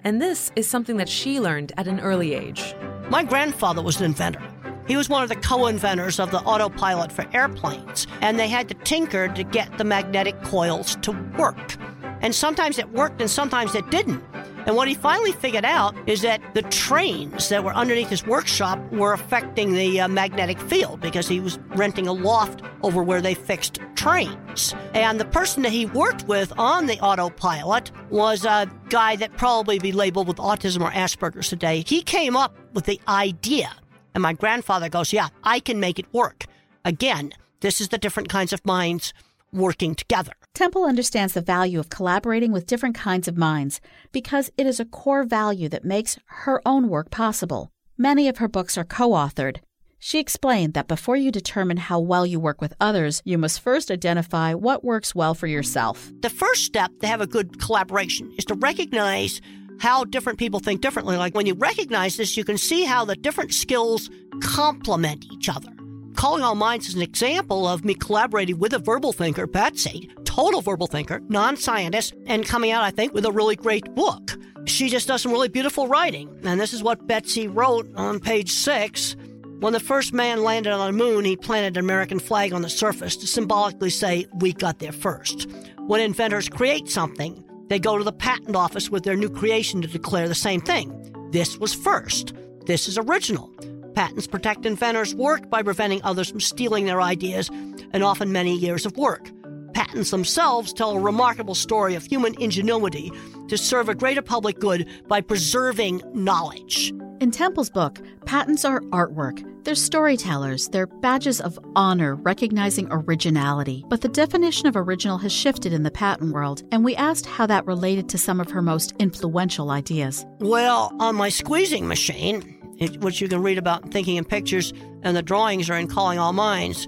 And 0.04 0.22
this 0.22 0.52
is 0.54 0.68
something 0.68 0.96
that 0.98 1.08
she 1.08 1.40
learned 1.40 1.72
at 1.76 1.88
an 1.88 2.00
early 2.00 2.34
age. 2.34 2.74
My 3.10 3.24
grandfather 3.24 3.82
was 3.82 3.98
an 3.98 4.04
inventor. 4.04 4.42
He 4.88 4.96
was 4.96 5.08
one 5.08 5.22
of 5.22 5.28
the 5.28 5.36
co 5.36 5.66
inventors 5.66 6.18
of 6.18 6.30
the 6.30 6.40
autopilot 6.40 7.12
for 7.12 7.26
airplanes, 7.32 8.06
and 8.22 8.38
they 8.38 8.48
had 8.48 8.68
to 8.68 8.74
tinker 8.74 9.28
to 9.28 9.44
get 9.44 9.78
the 9.78 9.84
magnetic 9.84 10.42
coils 10.42 10.96
to 11.02 11.12
work. 11.38 11.76
And 12.20 12.34
sometimes 12.34 12.78
it 12.78 12.88
worked 12.90 13.20
and 13.20 13.30
sometimes 13.30 13.74
it 13.74 13.88
didn't. 13.90 14.24
And 14.66 14.76
what 14.76 14.88
he 14.88 14.94
finally 14.94 15.32
figured 15.32 15.64
out 15.64 15.94
is 16.06 16.20
that 16.22 16.42
the 16.54 16.62
trains 16.62 17.48
that 17.48 17.64
were 17.64 17.72
underneath 17.72 18.08
his 18.10 18.26
workshop 18.26 18.78
were 18.92 19.12
affecting 19.12 19.72
the 19.72 20.00
uh, 20.00 20.08
magnetic 20.08 20.60
field 20.60 21.00
because 21.00 21.28
he 21.28 21.40
was 21.40 21.58
renting 21.68 22.06
a 22.06 22.12
loft 22.12 22.62
over 22.82 23.02
where 23.02 23.22
they 23.22 23.34
fixed 23.34 23.80
trains. 23.94 24.74
And 24.94 25.18
the 25.20 25.24
person 25.24 25.62
that 25.62 25.72
he 25.72 25.86
worked 25.86 26.26
with 26.28 26.52
on 26.58 26.86
the 26.86 27.00
autopilot 27.00 27.92
was 28.10 28.44
a 28.44 28.70
guy 28.90 29.16
that 29.16 29.36
probably 29.36 29.78
be 29.78 29.92
labeled 29.92 30.28
with 30.28 30.36
autism 30.36 30.82
or 30.82 30.90
Asperger's 30.90 31.48
today. 31.48 31.84
He 31.86 32.02
came 32.02 32.36
up 32.36 32.54
with 32.74 32.84
the 32.84 33.00
idea, 33.08 33.70
and 34.14 34.22
my 34.22 34.32
grandfather 34.32 34.88
goes, 34.88 35.12
Yeah, 35.12 35.28
I 35.44 35.60
can 35.60 35.80
make 35.80 35.98
it 35.98 36.12
work. 36.12 36.46
Again, 36.84 37.32
this 37.60 37.80
is 37.80 37.88
the 37.88 37.98
different 37.98 38.28
kinds 38.28 38.52
of 38.52 38.64
minds 38.64 39.12
working 39.52 39.94
together. 39.94 40.32
Temple 40.54 40.84
understands 40.84 41.34
the 41.34 41.40
value 41.40 41.80
of 41.80 41.88
collaborating 41.88 42.52
with 42.52 42.66
different 42.66 42.94
kinds 42.94 43.28
of 43.28 43.36
minds 43.36 43.80
because 44.12 44.50
it 44.56 44.66
is 44.66 44.80
a 44.80 44.84
core 44.84 45.24
value 45.24 45.68
that 45.68 45.84
makes 45.84 46.18
her 46.26 46.60
own 46.66 46.88
work 46.88 47.10
possible. 47.10 47.70
Many 47.96 48.28
of 48.28 48.38
her 48.38 48.48
books 48.48 48.76
are 48.78 48.84
co 48.84 49.10
authored. 49.10 49.58
She 50.00 50.20
explained 50.20 50.74
that 50.74 50.86
before 50.86 51.16
you 51.16 51.32
determine 51.32 51.76
how 51.76 51.98
well 51.98 52.24
you 52.24 52.38
work 52.38 52.60
with 52.60 52.74
others, 52.80 53.20
you 53.24 53.36
must 53.36 53.60
first 53.60 53.90
identify 53.90 54.54
what 54.54 54.84
works 54.84 55.14
well 55.14 55.34
for 55.34 55.48
yourself. 55.48 56.12
The 56.20 56.30
first 56.30 56.64
step 56.64 56.92
to 57.00 57.08
have 57.08 57.20
a 57.20 57.26
good 57.26 57.60
collaboration 57.60 58.32
is 58.38 58.44
to 58.44 58.54
recognize 58.54 59.40
how 59.78 60.04
different 60.04 60.38
people 60.38 60.60
think 60.60 60.80
differently. 60.80 61.16
Like 61.16 61.34
when 61.34 61.46
you 61.46 61.54
recognize 61.54 62.16
this, 62.16 62.36
you 62.36 62.44
can 62.44 62.58
see 62.58 62.84
how 62.84 63.04
the 63.04 63.16
different 63.16 63.54
skills 63.54 64.10
complement 64.40 65.24
each 65.32 65.48
other. 65.48 65.68
Calling 66.14 66.42
All 66.42 66.56
Minds 66.56 66.88
is 66.88 66.94
an 66.94 67.02
example 67.02 67.66
of 67.66 67.84
me 67.84 67.94
collaborating 67.94 68.58
with 68.58 68.72
a 68.72 68.78
verbal 68.80 69.12
thinker, 69.12 69.46
Betsy, 69.46 70.10
total 70.24 70.60
verbal 70.60 70.88
thinker, 70.88 71.20
non 71.28 71.56
scientist, 71.56 72.14
and 72.26 72.44
coming 72.44 72.72
out, 72.72 72.82
I 72.82 72.90
think, 72.90 73.14
with 73.14 73.24
a 73.24 73.30
really 73.30 73.54
great 73.54 73.94
book. 73.94 74.36
She 74.66 74.88
just 74.88 75.06
does 75.08 75.22
some 75.22 75.32
really 75.32 75.48
beautiful 75.48 75.86
writing. 75.86 76.28
And 76.42 76.60
this 76.60 76.72
is 76.72 76.82
what 76.82 77.06
Betsy 77.06 77.46
wrote 77.46 77.88
on 77.94 78.18
page 78.20 78.50
six. 78.50 79.16
When 79.60 79.72
the 79.72 79.80
first 79.80 80.12
man 80.12 80.42
landed 80.42 80.72
on 80.72 80.86
the 80.86 81.04
moon, 81.04 81.24
he 81.24 81.36
planted 81.36 81.76
an 81.76 81.84
American 81.84 82.18
flag 82.18 82.52
on 82.52 82.62
the 82.62 82.68
surface 82.68 83.16
to 83.16 83.26
symbolically 83.26 83.90
say, 83.90 84.26
We 84.34 84.52
got 84.52 84.80
there 84.80 84.92
first. 84.92 85.48
When 85.86 86.00
inventors 86.00 86.48
create 86.48 86.88
something, 86.88 87.44
they 87.68 87.78
go 87.78 87.98
to 87.98 88.04
the 88.04 88.12
patent 88.12 88.56
office 88.56 88.90
with 88.90 89.04
their 89.04 89.16
new 89.16 89.28
creation 89.28 89.82
to 89.82 89.88
declare 89.88 90.28
the 90.28 90.34
same 90.34 90.60
thing. 90.60 90.94
This 91.30 91.58
was 91.58 91.74
first. 91.74 92.32
This 92.66 92.88
is 92.88 92.98
original. 92.98 93.48
Patents 93.94 94.26
protect 94.26 94.64
inventors' 94.64 95.14
work 95.14 95.50
by 95.50 95.62
preventing 95.62 96.02
others 96.02 96.30
from 96.30 96.40
stealing 96.40 96.86
their 96.86 97.02
ideas 97.02 97.50
and 97.92 98.02
often 98.02 98.32
many 98.32 98.56
years 98.56 98.86
of 98.86 98.96
work. 98.96 99.30
Patents 99.74 100.10
themselves 100.10 100.72
tell 100.72 100.92
a 100.92 101.00
remarkable 101.00 101.54
story 101.54 101.94
of 101.94 102.04
human 102.04 102.34
ingenuity 102.40 103.10
to 103.48 103.58
serve 103.58 103.88
a 103.88 103.94
greater 103.94 104.22
public 104.22 104.58
good 104.58 104.88
by 105.08 105.20
preserving 105.20 106.02
knowledge. 106.14 106.92
In 107.20 107.32
Temple's 107.32 107.68
book, 107.68 107.98
patents 108.26 108.64
are 108.64 108.80
artwork. 108.92 109.44
They're 109.64 109.74
storytellers. 109.74 110.68
They're 110.68 110.86
badges 110.86 111.40
of 111.40 111.58
honor 111.74 112.14
recognizing 112.14 112.86
originality. 112.92 113.84
But 113.88 114.02
the 114.02 114.08
definition 114.08 114.68
of 114.68 114.76
original 114.76 115.18
has 115.18 115.32
shifted 115.32 115.72
in 115.72 115.82
the 115.82 115.90
patent 115.90 116.32
world, 116.32 116.62
and 116.70 116.84
we 116.84 116.94
asked 116.94 117.26
how 117.26 117.46
that 117.46 117.66
related 117.66 118.08
to 118.10 118.18
some 118.18 118.38
of 118.38 118.52
her 118.52 118.62
most 118.62 118.94
influential 119.00 119.72
ideas. 119.72 120.24
Well, 120.38 120.94
on 121.00 121.16
my 121.16 121.28
squeezing 121.28 121.88
machine, 121.88 122.56
it, 122.78 123.00
which 123.00 123.20
you 123.20 123.26
can 123.26 123.42
read 123.42 123.58
about 123.58 123.84
in 123.84 123.90
Thinking 123.90 124.14
in 124.14 124.24
Pictures, 124.24 124.72
and 125.02 125.16
the 125.16 125.22
drawings 125.22 125.68
are 125.68 125.76
in 125.76 125.88
Calling 125.88 126.20
All 126.20 126.32
Minds, 126.32 126.86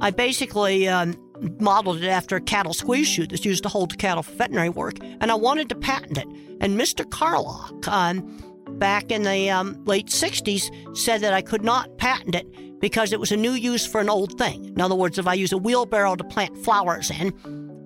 I 0.00 0.12
basically 0.12 0.86
um, 0.86 1.16
modeled 1.58 2.04
it 2.04 2.08
after 2.08 2.36
a 2.36 2.40
cattle 2.40 2.72
squeeze 2.72 3.08
chute 3.08 3.30
that's 3.30 3.44
used 3.44 3.64
to 3.64 3.68
hold 3.68 3.98
cattle 3.98 4.22
for 4.22 4.32
veterinary 4.34 4.68
work, 4.68 4.98
and 5.02 5.32
I 5.32 5.34
wanted 5.34 5.68
to 5.70 5.74
patent 5.74 6.18
it. 6.18 6.28
And 6.60 6.78
Mr. 6.78 7.08
Carlock, 7.10 7.88
um, 7.88 8.51
back 8.82 9.12
in 9.12 9.22
the 9.22 9.48
um, 9.48 9.80
late 9.84 10.08
60s, 10.08 10.68
said 10.96 11.20
that 11.20 11.32
I 11.32 11.40
could 11.40 11.62
not 11.62 11.98
patent 11.98 12.34
it 12.34 12.80
because 12.80 13.12
it 13.12 13.20
was 13.20 13.30
a 13.30 13.36
new 13.36 13.52
use 13.52 13.86
for 13.86 14.00
an 14.00 14.10
old 14.10 14.36
thing. 14.36 14.64
In 14.64 14.80
other 14.80 14.96
words, 14.96 15.20
if 15.20 15.28
I 15.28 15.34
use 15.34 15.52
a 15.52 15.56
wheelbarrow 15.56 16.16
to 16.16 16.24
plant 16.24 16.58
flowers 16.64 17.08
in, 17.08 17.32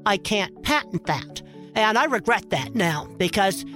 I 0.06 0.16
can't 0.16 0.62
patent 0.62 1.04
that. 1.04 1.42
And 1.74 1.98
I 1.98 2.06
regret 2.06 2.48
that 2.48 2.74
now 2.74 3.08
because 3.18 3.66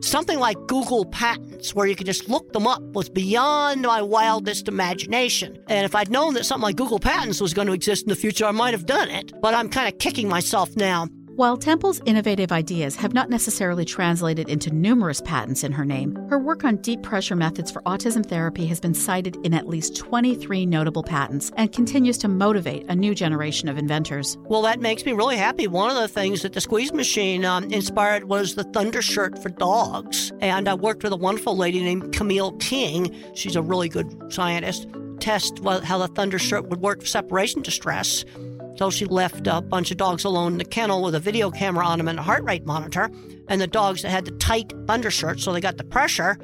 something 0.00 0.38
like 0.38 0.56
Google 0.68 1.04
Patents, 1.04 1.74
where 1.74 1.86
you 1.86 1.94
can 1.94 2.06
just 2.06 2.30
look 2.30 2.50
them 2.54 2.66
up, 2.66 2.80
was 2.94 3.10
beyond 3.10 3.82
my 3.82 4.00
wildest 4.00 4.66
imagination. 4.66 5.62
And 5.68 5.84
if 5.84 5.94
I'd 5.94 6.10
known 6.10 6.32
that 6.32 6.46
something 6.46 6.62
like 6.62 6.76
Google 6.76 6.98
Patents 6.98 7.42
was 7.42 7.52
going 7.52 7.66
to 7.66 7.74
exist 7.74 8.04
in 8.04 8.08
the 8.08 8.16
future, 8.16 8.46
I 8.46 8.52
might 8.52 8.72
have 8.72 8.86
done 8.86 9.10
it. 9.10 9.38
But 9.42 9.52
I'm 9.52 9.68
kind 9.68 9.92
of 9.92 9.98
kicking 9.98 10.30
myself 10.30 10.74
now. 10.76 11.08
While 11.40 11.56
Temple's 11.56 12.02
innovative 12.04 12.52
ideas 12.52 12.96
have 12.96 13.14
not 13.14 13.30
necessarily 13.30 13.86
translated 13.86 14.50
into 14.50 14.70
numerous 14.70 15.22
patents 15.22 15.64
in 15.64 15.72
her 15.72 15.86
name, 15.86 16.14
her 16.28 16.38
work 16.38 16.64
on 16.64 16.76
deep 16.82 17.02
pressure 17.02 17.34
methods 17.34 17.70
for 17.70 17.80
autism 17.84 18.26
therapy 18.26 18.66
has 18.66 18.78
been 18.78 18.92
cited 18.92 19.36
in 19.42 19.54
at 19.54 19.66
least 19.66 19.96
23 19.96 20.66
notable 20.66 21.02
patents 21.02 21.50
and 21.56 21.72
continues 21.72 22.18
to 22.18 22.28
motivate 22.28 22.84
a 22.90 22.94
new 22.94 23.14
generation 23.14 23.70
of 23.70 23.78
inventors. 23.78 24.36
Well, 24.50 24.60
that 24.60 24.80
makes 24.80 25.06
me 25.06 25.14
really 25.14 25.38
happy. 25.38 25.66
One 25.66 25.88
of 25.88 25.96
the 25.96 26.08
things 26.08 26.42
that 26.42 26.52
the 26.52 26.60
squeeze 26.60 26.92
machine 26.92 27.46
um, 27.46 27.64
inspired 27.72 28.24
was 28.24 28.54
the 28.54 28.64
Thunder 28.64 29.00
Shirt 29.00 29.42
for 29.42 29.48
dogs. 29.48 30.32
And 30.42 30.68
I 30.68 30.74
worked 30.74 31.02
with 31.02 31.14
a 31.14 31.16
wonderful 31.16 31.56
lady 31.56 31.82
named 31.82 32.12
Camille 32.12 32.52
King. 32.58 33.16
She's 33.34 33.56
a 33.56 33.62
really 33.62 33.88
good 33.88 34.30
scientist. 34.30 34.86
Test 35.20 35.64
how 35.64 35.96
the 35.96 36.08
Thunder 36.08 36.38
Shirt 36.38 36.68
would 36.68 36.82
work 36.82 37.00
for 37.00 37.06
separation 37.06 37.62
distress. 37.62 38.26
So 38.80 38.88
she 38.88 39.04
left 39.04 39.46
a 39.46 39.60
bunch 39.60 39.90
of 39.90 39.98
dogs 39.98 40.24
alone 40.24 40.52
in 40.52 40.58
the 40.58 40.64
kennel 40.64 41.02
with 41.02 41.14
a 41.14 41.20
video 41.20 41.50
camera 41.50 41.84
on 41.84 41.98
them 41.98 42.08
and 42.08 42.18
a 42.18 42.22
heart 42.22 42.42
rate 42.44 42.64
monitor. 42.64 43.10
And 43.46 43.60
the 43.60 43.66
dogs 43.66 44.00
that 44.00 44.08
had 44.08 44.24
the 44.24 44.30
tight 44.30 44.72
undershirt, 44.88 45.38
so 45.38 45.52
they 45.52 45.60
got 45.60 45.76
the 45.76 45.84
pressure, 45.84 46.38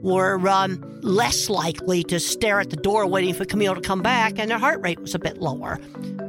were 0.00 0.40
um, 0.48 0.82
less 1.02 1.50
likely 1.50 2.02
to 2.04 2.18
stare 2.18 2.60
at 2.60 2.70
the 2.70 2.76
door 2.76 3.06
waiting 3.06 3.34
for 3.34 3.44
Camille 3.44 3.74
to 3.74 3.82
come 3.82 4.00
back, 4.00 4.38
and 4.38 4.50
their 4.50 4.56
heart 4.56 4.80
rate 4.80 4.98
was 5.00 5.14
a 5.14 5.18
bit 5.18 5.36
lower. 5.36 5.78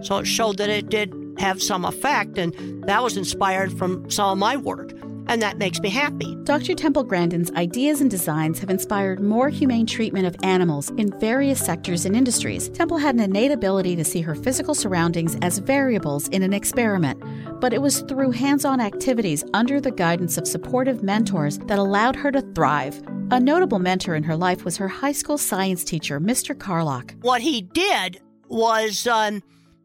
So 0.02 0.18
it 0.18 0.26
showed 0.26 0.58
that 0.58 0.70
it 0.70 0.90
did 0.90 1.14
have 1.38 1.64
some 1.64 1.86
effect, 1.86 2.38
and 2.38 2.84
that 2.84 3.02
was 3.02 3.16
inspired 3.16 3.72
from 3.78 4.12
some 4.12 4.32
of 4.32 4.38
my 4.38 4.58
work. 4.58 4.92
And 5.30 5.42
that 5.42 5.58
makes 5.58 5.80
me 5.80 5.90
happy. 5.90 6.36
Dr. 6.44 6.74
Temple 6.74 7.04
Grandin's 7.04 7.52
ideas 7.52 8.02
and 8.02 8.10
designs 8.10 8.60
have 8.60 8.70
inspired 8.70 9.20
more 9.20 9.50
humane 9.50 9.86
treatment 9.86 10.26
of 10.26 10.36
animals 10.44 10.90
in 10.92 11.18
various 11.20 11.60
sectors 11.64 12.06
and 12.06 12.16
industries. 12.16 12.70
Temple 12.70 12.98
had 12.98 13.16
an 13.16 13.22
innate 13.22 13.52
ability 13.52 13.96
to 13.98 14.06
see 14.06 14.22
her 14.22 14.36
physical 14.36 14.74
surroundings 14.74 15.38
as 15.42 15.58
variables 15.58 16.28
in 16.30 16.44
an 16.44 16.54
experiment, 16.54 17.22
but 17.60 17.74
it 17.74 17.82
was 17.82 18.02
through 18.02 18.32
hands 18.32 18.64
on 18.64 18.80
activities 18.80 19.44
under 19.54 19.82
the 19.82 19.92
guidance 19.92 20.38
of 20.38 20.48
supportive 20.48 21.04
mentors 21.04 21.58
that 21.60 21.80
allowed 21.80 22.16
her 22.16 22.32
to 22.32 22.42
thrive. 22.54 23.02
A 23.30 23.40
notable 23.40 23.80
mentor 23.80 24.16
in 24.16 24.24
her 24.24 24.38
life 24.38 24.64
was 24.64 24.78
her 24.78 24.88
high 24.88 25.12
school 25.12 25.38
science 25.38 25.84
teacher, 25.84 26.22
Mr. 26.22 26.58
Carlock. 26.58 27.14
What 27.22 27.42
he 27.42 27.62
did 27.62 28.22
was 28.48 29.06
um, 29.06 29.44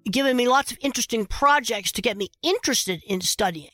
giving 0.09 0.37
me 0.37 0.47
lots 0.47 0.71
of 0.71 0.79
interesting 0.81 1.27
projects 1.27 1.91
to 1.93 2.03
get 2.03 2.17
me 2.17 2.29
interested 2.43 3.03
in 3.07 3.21
studying. 3.21 3.71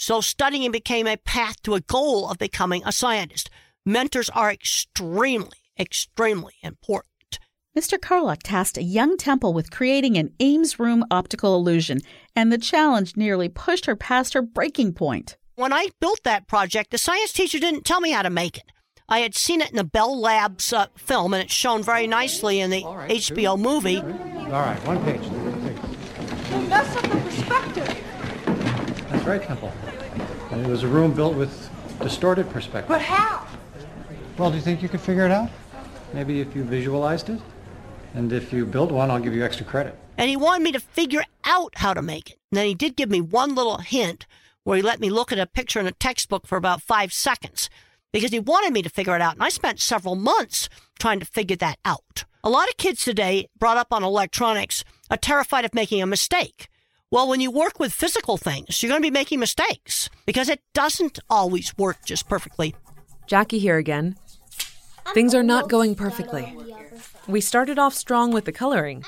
So 0.00 0.20
studying 0.20 0.72
became 0.72 1.06
a 1.06 1.16
path 1.16 1.62
to 1.62 1.74
a 1.74 1.80
goal 1.80 2.28
of 2.28 2.38
becoming 2.38 2.82
a 2.84 2.92
scientist. 2.92 3.50
Mentors 3.84 4.30
are 4.30 4.50
extremely, 4.50 5.58
extremely 5.78 6.54
important 6.62 7.10
Mr. 7.76 8.00
Carlock 8.00 8.40
tasked 8.42 8.76
a 8.76 8.82
young 8.82 9.16
Temple 9.16 9.54
with 9.54 9.70
creating 9.70 10.18
an 10.18 10.34
Ames 10.40 10.80
room 10.80 11.04
optical 11.08 11.54
illusion, 11.54 12.00
and 12.34 12.52
the 12.52 12.58
challenge 12.58 13.16
nearly 13.16 13.48
pushed 13.48 13.86
her 13.86 13.94
past 13.94 14.34
her 14.34 14.42
breaking 14.42 14.92
point. 14.92 15.36
When 15.54 15.72
I 15.72 15.90
built 16.00 16.18
that 16.24 16.48
project, 16.48 16.90
the 16.90 16.98
science 16.98 17.32
teacher 17.32 17.60
didn't 17.60 17.84
tell 17.84 18.00
me 18.00 18.10
how 18.10 18.22
to 18.22 18.30
make 18.30 18.56
it. 18.56 18.64
I 19.08 19.20
had 19.20 19.36
seen 19.36 19.60
it 19.60 19.70
in 19.70 19.76
the 19.76 19.84
Bell 19.84 20.20
Labs 20.20 20.72
uh, 20.72 20.86
film, 20.96 21.32
and 21.32 21.44
it's 21.44 21.54
shown 21.54 21.84
very 21.84 22.08
nicely 22.08 22.58
in 22.58 22.70
the 22.70 22.84
right, 22.84 23.08
HBO 23.08 23.56
two. 23.56 23.62
movie. 23.62 23.98
All 23.98 24.50
right, 24.50 24.84
one 24.84 25.02
page. 25.04 25.22
They 26.50 26.66
mess 26.66 26.96
up 26.96 27.02
the 27.02 27.20
perspective. 27.20 28.04
That's 29.10 29.24
right, 29.24 29.42
Temple. 29.42 29.72
And 30.60 30.68
it 30.68 30.72
was 30.72 30.82
a 30.82 30.88
room 30.88 31.14
built 31.14 31.36
with 31.36 31.70
distorted 32.02 32.50
perspective. 32.50 32.90
But 32.90 33.00
how? 33.00 33.46
Well, 34.36 34.50
do 34.50 34.56
you 34.56 34.62
think 34.62 34.82
you 34.82 34.90
could 34.90 35.00
figure 35.00 35.24
it 35.24 35.32
out? 35.32 35.48
Maybe 36.12 36.42
if 36.42 36.54
you 36.54 36.64
visualized 36.64 37.30
it? 37.30 37.40
And 38.12 38.30
if 38.30 38.52
you 38.52 38.66
build 38.66 38.92
one, 38.92 39.10
I'll 39.10 39.20
give 39.20 39.34
you 39.34 39.42
extra 39.42 39.64
credit. 39.64 39.98
And 40.18 40.28
he 40.28 40.36
wanted 40.36 40.62
me 40.62 40.72
to 40.72 40.78
figure 40.78 41.24
out 41.46 41.72
how 41.76 41.94
to 41.94 42.02
make 42.02 42.28
it. 42.28 42.38
And 42.52 42.58
then 42.58 42.66
he 42.66 42.74
did 42.74 42.94
give 42.94 43.08
me 43.08 43.22
one 43.22 43.54
little 43.54 43.78
hint 43.78 44.26
where 44.64 44.76
he 44.76 44.82
let 44.82 45.00
me 45.00 45.08
look 45.08 45.32
at 45.32 45.38
a 45.38 45.46
picture 45.46 45.80
in 45.80 45.86
a 45.86 45.92
textbook 45.92 46.46
for 46.46 46.58
about 46.58 46.82
five 46.82 47.10
seconds 47.10 47.70
because 48.12 48.30
he 48.30 48.38
wanted 48.38 48.74
me 48.74 48.82
to 48.82 48.90
figure 48.90 49.16
it 49.16 49.22
out. 49.22 49.36
And 49.36 49.42
I 49.42 49.48
spent 49.48 49.80
several 49.80 50.14
months 50.14 50.68
trying 50.98 51.20
to 51.20 51.26
figure 51.26 51.56
that 51.56 51.78
out. 51.86 52.24
A 52.44 52.50
lot 52.50 52.68
of 52.68 52.76
kids 52.76 53.02
today, 53.02 53.48
brought 53.58 53.78
up 53.78 53.94
on 53.94 54.04
electronics, 54.04 54.84
are 55.10 55.16
terrified 55.16 55.64
of 55.64 55.72
making 55.72 56.02
a 56.02 56.06
mistake. 56.06 56.68
Well, 57.12 57.28
when 57.28 57.40
you 57.40 57.50
work 57.50 57.80
with 57.80 57.92
physical 57.92 58.36
things, 58.36 58.80
you're 58.80 58.88
going 58.88 59.02
to 59.02 59.06
be 59.06 59.10
making 59.10 59.40
mistakes 59.40 60.08
because 60.26 60.48
it 60.48 60.60
doesn't 60.74 61.18
always 61.28 61.76
work 61.76 62.04
just 62.04 62.28
perfectly. 62.28 62.76
Jackie 63.26 63.58
here 63.58 63.78
again. 63.78 64.14
Things 65.12 65.34
are 65.34 65.42
not 65.42 65.68
going 65.68 65.96
perfectly. 65.96 66.56
We 67.26 67.40
started 67.40 67.80
off 67.80 67.94
strong 67.94 68.32
with 68.32 68.44
the 68.44 68.52
coloring, 68.52 69.04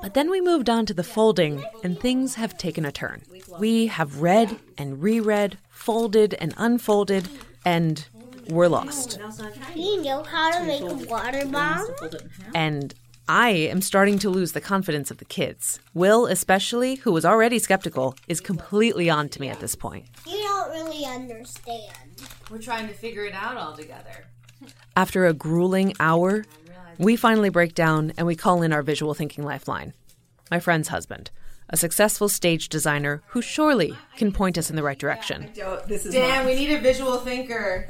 but 0.00 0.14
then 0.14 0.30
we 0.30 0.40
moved 0.40 0.70
on 0.70 0.86
to 0.86 0.94
the 0.94 1.04
folding, 1.04 1.62
and 1.84 2.00
things 2.00 2.36
have 2.36 2.56
taken 2.56 2.86
a 2.86 2.92
turn. 2.92 3.22
We 3.58 3.88
have 3.88 4.22
read 4.22 4.56
and 4.78 5.02
reread, 5.02 5.58
folded 5.68 6.32
and 6.34 6.54
unfolded, 6.56 7.28
and 7.66 8.08
we're 8.48 8.68
lost. 8.68 9.18
Do 9.74 9.80
you 9.80 10.02
know 10.02 10.22
how 10.22 10.58
to 10.58 10.64
make 10.64 10.80
a 10.80 10.94
water 11.06 11.44
bomb? 11.44 11.86
And 12.54 12.94
I 13.28 13.48
am 13.50 13.82
starting 13.82 14.20
to 14.20 14.30
lose 14.30 14.52
the 14.52 14.60
confidence 14.60 15.10
of 15.10 15.18
the 15.18 15.24
kids. 15.24 15.80
Will, 15.94 16.26
especially, 16.26 16.94
who 16.96 17.10
was 17.10 17.24
already 17.24 17.58
skeptical, 17.58 18.14
is 18.28 18.40
completely 18.40 19.10
on 19.10 19.28
to 19.30 19.40
me 19.40 19.48
at 19.48 19.58
this 19.58 19.74
point. 19.74 20.06
You 20.24 20.38
don't 20.38 20.70
really 20.70 21.04
understand. 21.04 22.22
We're 22.50 22.62
trying 22.62 22.86
to 22.86 22.94
figure 22.94 23.24
it 23.24 23.34
out 23.34 23.56
all 23.56 23.72
together. 23.72 24.26
After 24.96 25.26
a 25.26 25.32
grueling 25.32 25.92
hour, 25.98 26.44
we 26.98 27.16
finally 27.16 27.48
break 27.48 27.74
down 27.74 28.12
and 28.16 28.28
we 28.28 28.36
call 28.36 28.62
in 28.62 28.72
our 28.72 28.82
visual 28.82 29.12
thinking 29.12 29.42
lifeline. 29.42 29.92
My 30.48 30.60
friend's 30.60 30.88
husband, 30.88 31.32
a 31.68 31.76
successful 31.76 32.28
stage 32.28 32.68
designer 32.68 33.22
who 33.30 33.42
surely 33.42 33.94
can 34.16 34.30
point 34.30 34.56
us 34.56 34.70
in 34.70 34.76
the 34.76 34.84
right 34.84 34.98
direction. 34.98 35.50
Dan, 35.56 36.46
we 36.46 36.54
need 36.54 36.70
a 36.70 36.80
visual 36.80 37.18
thinker. 37.18 37.88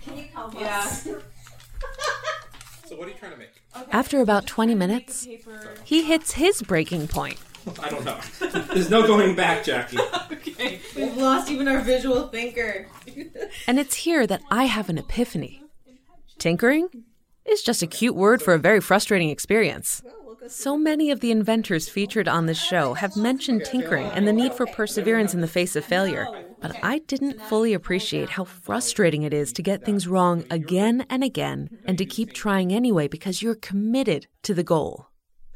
Can 0.00 0.16
you 0.16 0.24
help 0.32 0.58
yeah. 0.58 0.78
us? 0.78 1.02
so 2.86 2.96
what 2.96 3.06
are 3.06 3.10
you 3.10 3.16
trying 3.18 3.32
to 3.32 3.38
make? 3.38 3.50
After 3.90 4.20
about 4.20 4.46
20 4.46 4.74
minutes, 4.74 5.26
he 5.84 6.02
hits 6.02 6.32
his 6.32 6.62
breaking 6.62 7.08
point. 7.08 7.38
I 7.82 7.88
don't 7.88 8.04
know. 8.04 8.18
There's 8.72 8.90
no 8.90 9.06
going 9.06 9.34
back, 9.34 9.64
Jackie. 9.64 9.98
okay. 10.32 10.80
We've 10.94 11.16
lost 11.16 11.50
even 11.50 11.66
our 11.68 11.80
visual 11.80 12.28
thinker. 12.28 12.86
and 13.66 13.78
it's 13.78 13.96
here 13.96 14.26
that 14.26 14.42
I 14.50 14.64
have 14.64 14.88
an 14.88 14.98
epiphany. 14.98 15.62
Tinkering 16.38 16.88
is 17.44 17.62
just 17.62 17.82
a 17.82 17.86
cute 17.86 18.14
word 18.14 18.42
for 18.42 18.54
a 18.54 18.58
very 18.58 18.80
frustrating 18.80 19.30
experience. 19.30 20.02
So 20.48 20.76
many 20.78 21.10
of 21.10 21.20
the 21.20 21.30
inventors 21.30 21.88
featured 21.88 22.28
on 22.28 22.46
this 22.46 22.58
show 22.58 22.94
have 22.94 23.16
mentioned 23.16 23.64
tinkering 23.64 24.06
and 24.06 24.26
the 24.28 24.32
need 24.32 24.54
for 24.54 24.66
perseverance 24.66 25.34
in 25.34 25.40
the 25.40 25.48
face 25.48 25.76
of 25.76 25.84
failure. 25.84 26.26
But 26.60 26.76
I 26.82 26.98
didn't 27.00 27.40
fully 27.42 27.74
appreciate 27.74 28.30
how 28.30 28.44
frustrating 28.44 29.22
it 29.22 29.34
is 29.34 29.52
to 29.54 29.62
get 29.62 29.84
things 29.84 30.06
wrong 30.06 30.44
again 30.50 31.06
and 31.10 31.24
again 31.24 31.70
and 31.84 31.98
to 31.98 32.04
keep 32.04 32.32
trying 32.32 32.72
anyway 32.72 33.08
because 33.08 33.42
you're 33.42 33.54
committed 33.54 34.26
to 34.42 34.54
the 34.54 34.62
goal. 34.62 35.08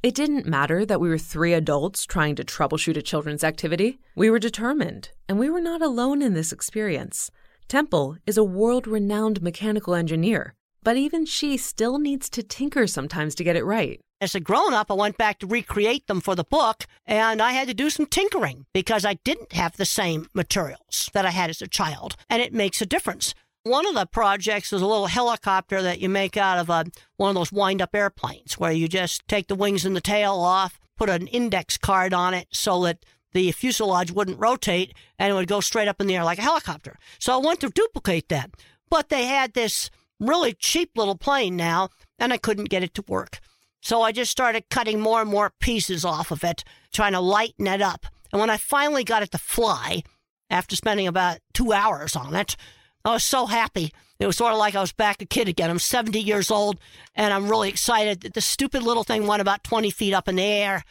It 0.02 0.14
didn't 0.14 0.46
matter 0.46 0.86
that 0.86 1.00
we 1.00 1.08
were 1.08 1.18
three 1.18 1.52
adults 1.52 2.06
trying 2.06 2.34
to 2.36 2.44
troubleshoot 2.44 2.96
a 2.96 3.02
children's 3.02 3.44
activity. 3.44 4.00
We 4.16 4.30
were 4.30 4.38
determined, 4.38 5.10
and 5.28 5.38
we 5.38 5.50
were 5.50 5.60
not 5.60 5.82
alone 5.82 6.22
in 6.22 6.34
this 6.34 6.52
experience. 6.52 7.30
Temple 7.68 8.16
is 8.26 8.38
a 8.38 8.44
world 8.44 8.86
renowned 8.86 9.42
mechanical 9.42 9.94
engineer, 9.94 10.54
but 10.82 10.96
even 10.96 11.26
she 11.26 11.56
still 11.56 11.98
needs 11.98 12.30
to 12.30 12.42
tinker 12.42 12.86
sometimes 12.86 13.34
to 13.34 13.44
get 13.44 13.56
it 13.56 13.64
right. 13.64 14.00
As 14.22 14.34
a 14.34 14.40
grown 14.40 14.74
up, 14.74 14.90
I 14.90 14.94
went 14.94 15.16
back 15.16 15.38
to 15.38 15.46
recreate 15.46 16.06
them 16.06 16.20
for 16.20 16.34
the 16.34 16.44
book, 16.44 16.84
and 17.06 17.40
I 17.40 17.52
had 17.52 17.68
to 17.68 17.74
do 17.74 17.88
some 17.88 18.04
tinkering 18.04 18.66
because 18.74 19.06
I 19.06 19.14
didn't 19.24 19.52
have 19.54 19.78
the 19.78 19.86
same 19.86 20.26
materials 20.34 21.08
that 21.14 21.24
I 21.24 21.30
had 21.30 21.48
as 21.48 21.62
a 21.62 21.66
child, 21.66 22.16
and 22.28 22.42
it 22.42 22.52
makes 22.52 22.82
a 22.82 22.86
difference. 22.86 23.34
One 23.62 23.86
of 23.86 23.94
the 23.94 24.04
projects 24.04 24.74
is 24.74 24.82
a 24.82 24.86
little 24.86 25.06
helicopter 25.06 25.80
that 25.80 26.00
you 26.00 26.10
make 26.10 26.36
out 26.36 26.58
of 26.58 26.68
a, 26.68 26.84
one 27.16 27.30
of 27.30 27.34
those 27.34 27.50
wind 27.50 27.80
up 27.80 27.94
airplanes 27.94 28.58
where 28.58 28.72
you 28.72 28.88
just 28.88 29.26
take 29.26 29.48
the 29.48 29.54
wings 29.54 29.86
and 29.86 29.96
the 29.96 30.02
tail 30.02 30.34
off, 30.34 30.78
put 30.98 31.08
an 31.08 31.26
index 31.28 31.78
card 31.78 32.12
on 32.12 32.34
it 32.34 32.48
so 32.52 32.82
that 32.84 33.04
the 33.32 33.52
fuselage 33.52 34.12
wouldn't 34.12 34.40
rotate 34.40 34.92
and 35.18 35.30
it 35.30 35.34
would 35.34 35.48
go 35.48 35.60
straight 35.60 35.88
up 35.88 36.00
in 36.00 36.06
the 36.06 36.16
air 36.16 36.24
like 36.24 36.38
a 36.38 36.42
helicopter. 36.42 36.98
So 37.18 37.32
I 37.32 37.46
went 37.46 37.60
to 37.60 37.70
duplicate 37.70 38.28
that. 38.28 38.50
But 38.90 39.08
they 39.08 39.24
had 39.26 39.54
this 39.54 39.88
really 40.18 40.52
cheap 40.52 40.90
little 40.96 41.16
plane 41.16 41.56
now, 41.56 41.88
and 42.18 42.32
I 42.32 42.36
couldn't 42.36 42.68
get 42.68 42.82
it 42.82 42.92
to 42.94 43.04
work. 43.06 43.40
So 43.80 44.02
I 44.02 44.12
just 44.12 44.30
started 44.30 44.68
cutting 44.70 45.00
more 45.00 45.20
and 45.20 45.30
more 45.30 45.52
pieces 45.60 46.04
off 46.04 46.30
of 46.30 46.44
it, 46.44 46.64
trying 46.92 47.12
to 47.12 47.20
lighten 47.20 47.66
it 47.66 47.80
up. 47.80 48.06
And 48.32 48.40
when 48.40 48.50
I 48.50 48.56
finally 48.56 49.04
got 49.04 49.22
it 49.22 49.30
to 49.32 49.38
fly, 49.38 50.02
after 50.50 50.76
spending 50.76 51.06
about 51.06 51.38
two 51.54 51.72
hours 51.72 52.16
on 52.16 52.34
it, 52.34 52.56
I 53.04 53.12
was 53.14 53.24
so 53.24 53.46
happy. 53.46 53.92
It 54.18 54.26
was 54.26 54.36
sort 54.36 54.52
of 54.52 54.58
like 54.58 54.74
I 54.74 54.80
was 54.80 54.92
back 54.92 55.22
a 55.22 55.26
kid 55.26 55.48
again. 55.48 55.70
I'm 55.70 55.78
70 55.78 56.20
years 56.20 56.50
old, 56.50 56.78
and 57.14 57.32
I'm 57.32 57.48
really 57.48 57.70
excited 57.70 58.20
that 58.20 58.34
the 58.34 58.42
stupid 58.42 58.82
little 58.82 59.04
thing 59.04 59.26
went 59.26 59.40
about 59.40 59.64
20 59.64 59.90
feet 59.90 60.12
up 60.12 60.28
in 60.28 60.36
the 60.36 60.42
air. 60.42 60.84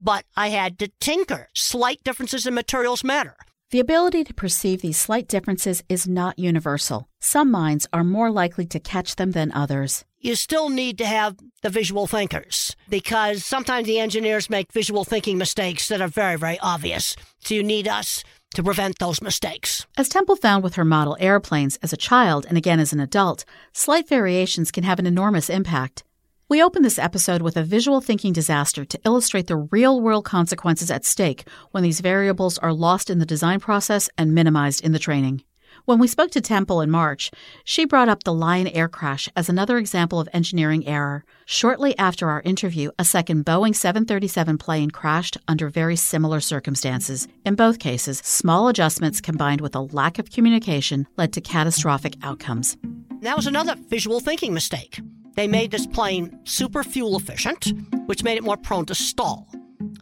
But 0.00 0.26
I 0.36 0.48
had 0.48 0.78
to 0.80 0.88
tinker. 1.00 1.48
Slight 1.54 2.04
differences 2.04 2.46
in 2.46 2.52
materials 2.52 3.02
matter. 3.02 3.36
The 3.70 3.80
ability 3.80 4.24
to 4.24 4.34
perceive 4.34 4.80
these 4.80 4.98
slight 4.98 5.26
differences 5.26 5.82
is 5.88 6.06
not 6.06 6.38
universal. 6.38 7.08
Some 7.18 7.50
minds 7.50 7.86
are 7.92 8.04
more 8.04 8.30
likely 8.30 8.66
to 8.66 8.78
catch 8.78 9.16
them 9.16 9.32
than 9.32 9.50
others 9.52 10.04
you 10.26 10.34
still 10.34 10.68
need 10.68 10.98
to 10.98 11.06
have 11.06 11.36
the 11.62 11.70
visual 11.70 12.08
thinkers 12.08 12.74
because 12.88 13.44
sometimes 13.44 13.86
the 13.86 14.00
engineers 14.00 14.50
make 14.50 14.72
visual 14.72 15.04
thinking 15.04 15.38
mistakes 15.38 15.86
that 15.86 16.00
are 16.00 16.08
very, 16.08 16.36
very 16.36 16.58
obvious. 16.58 17.14
So 17.38 17.54
you 17.54 17.62
need 17.62 17.86
us 17.86 18.24
to 18.54 18.62
prevent 18.64 18.98
those 18.98 19.22
mistakes. 19.22 19.86
As 19.96 20.08
Temple 20.08 20.34
found 20.34 20.64
with 20.64 20.74
her 20.74 20.84
model 20.84 21.16
airplanes 21.20 21.76
as 21.76 21.92
a 21.92 21.96
child 21.96 22.44
and 22.48 22.58
again 22.58 22.80
as 22.80 22.92
an 22.92 22.98
adult, 22.98 23.44
slight 23.72 24.08
variations 24.08 24.72
can 24.72 24.82
have 24.82 24.98
an 24.98 25.06
enormous 25.06 25.48
impact. 25.48 26.02
We 26.48 26.62
open 26.62 26.84
this 26.84 27.00
episode 27.00 27.42
with 27.42 27.56
a 27.56 27.64
visual 27.64 28.00
thinking 28.00 28.32
disaster 28.32 28.84
to 28.84 29.00
illustrate 29.04 29.48
the 29.48 29.56
real 29.56 30.00
world 30.00 30.24
consequences 30.24 30.92
at 30.92 31.04
stake 31.04 31.48
when 31.72 31.82
these 31.82 31.98
variables 31.98 32.56
are 32.58 32.72
lost 32.72 33.10
in 33.10 33.18
the 33.18 33.26
design 33.26 33.58
process 33.58 34.08
and 34.16 34.32
minimized 34.32 34.84
in 34.84 34.92
the 34.92 35.00
training. 35.00 35.42
When 35.86 35.98
we 35.98 36.06
spoke 36.06 36.30
to 36.30 36.40
Temple 36.40 36.82
in 36.82 36.88
March, 36.88 37.32
she 37.64 37.84
brought 37.84 38.08
up 38.08 38.22
the 38.22 38.32
Lion 38.32 38.68
air 38.68 38.86
crash 38.86 39.28
as 39.34 39.48
another 39.48 39.76
example 39.76 40.20
of 40.20 40.28
engineering 40.32 40.86
error. 40.86 41.24
Shortly 41.46 41.98
after 41.98 42.30
our 42.30 42.42
interview, 42.42 42.92
a 42.96 43.04
second 43.04 43.44
Boeing 43.44 43.74
737 43.74 44.56
plane 44.56 44.92
crashed 44.92 45.36
under 45.48 45.68
very 45.68 45.96
similar 45.96 46.38
circumstances. 46.38 47.26
In 47.44 47.56
both 47.56 47.80
cases, 47.80 48.18
small 48.18 48.68
adjustments 48.68 49.20
combined 49.20 49.60
with 49.60 49.74
a 49.74 49.80
lack 49.80 50.20
of 50.20 50.30
communication 50.30 51.08
led 51.16 51.32
to 51.32 51.40
catastrophic 51.40 52.14
outcomes. 52.22 52.76
That 53.22 53.34
was 53.34 53.48
another 53.48 53.74
visual 53.88 54.20
thinking 54.20 54.54
mistake. 54.54 55.00
They 55.36 55.46
made 55.46 55.70
this 55.70 55.86
plane 55.86 56.40
super 56.44 56.82
fuel 56.82 57.16
efficient, 57.16 57.72
which 58.06 58.22
made 58.22 58.38
it 58.38 58.44
more 58.44 58.56
prone 58.56 58.86
to 58.86 58.94
stall. 58.94 59.48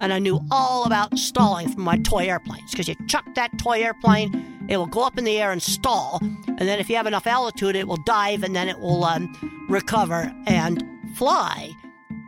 And 0.01 0.13
I 0.13 0.19
knew 0.19 0.41
all 0.51 0.85
about 0.85 1.19
stalling 1.19 1.69
from 1.69 1.83
my 1.83 1.99
toy 1.99 2.27
airplanes 2.27 2.71
because 2.71 2.89
you 2.89 2.95
chuck 3.07 3.25
that 3.35 3.59
toy 3.59 3.83
airplane 3.83 4.55
it 4.69 4.79
will 4.79 4.87
go 4.87 5.03
up 5.03 5.19
in 5.19 5.25
the 5.25 5.39
air 5.39 5.53
and 5.53 5.63
stall, 5.63 6.19
and 6.23 6.61
then 6.61 6.79
if 6.79 6.89
you 6.89 6.97
have 6.97 7.07
enough 7.07 7.27
altitude, 7.27 7.77
it 7.77 7.87
will 7.87 8.03
dive 8.07 8.43
and 8.43 8.57
then 8.57 8.69
it 8.69 8.79
will 8.79 9.05
um, 9.05 9.67
recover 9.69 10.33
and 10.47 10.83
fly. 11.17 11.71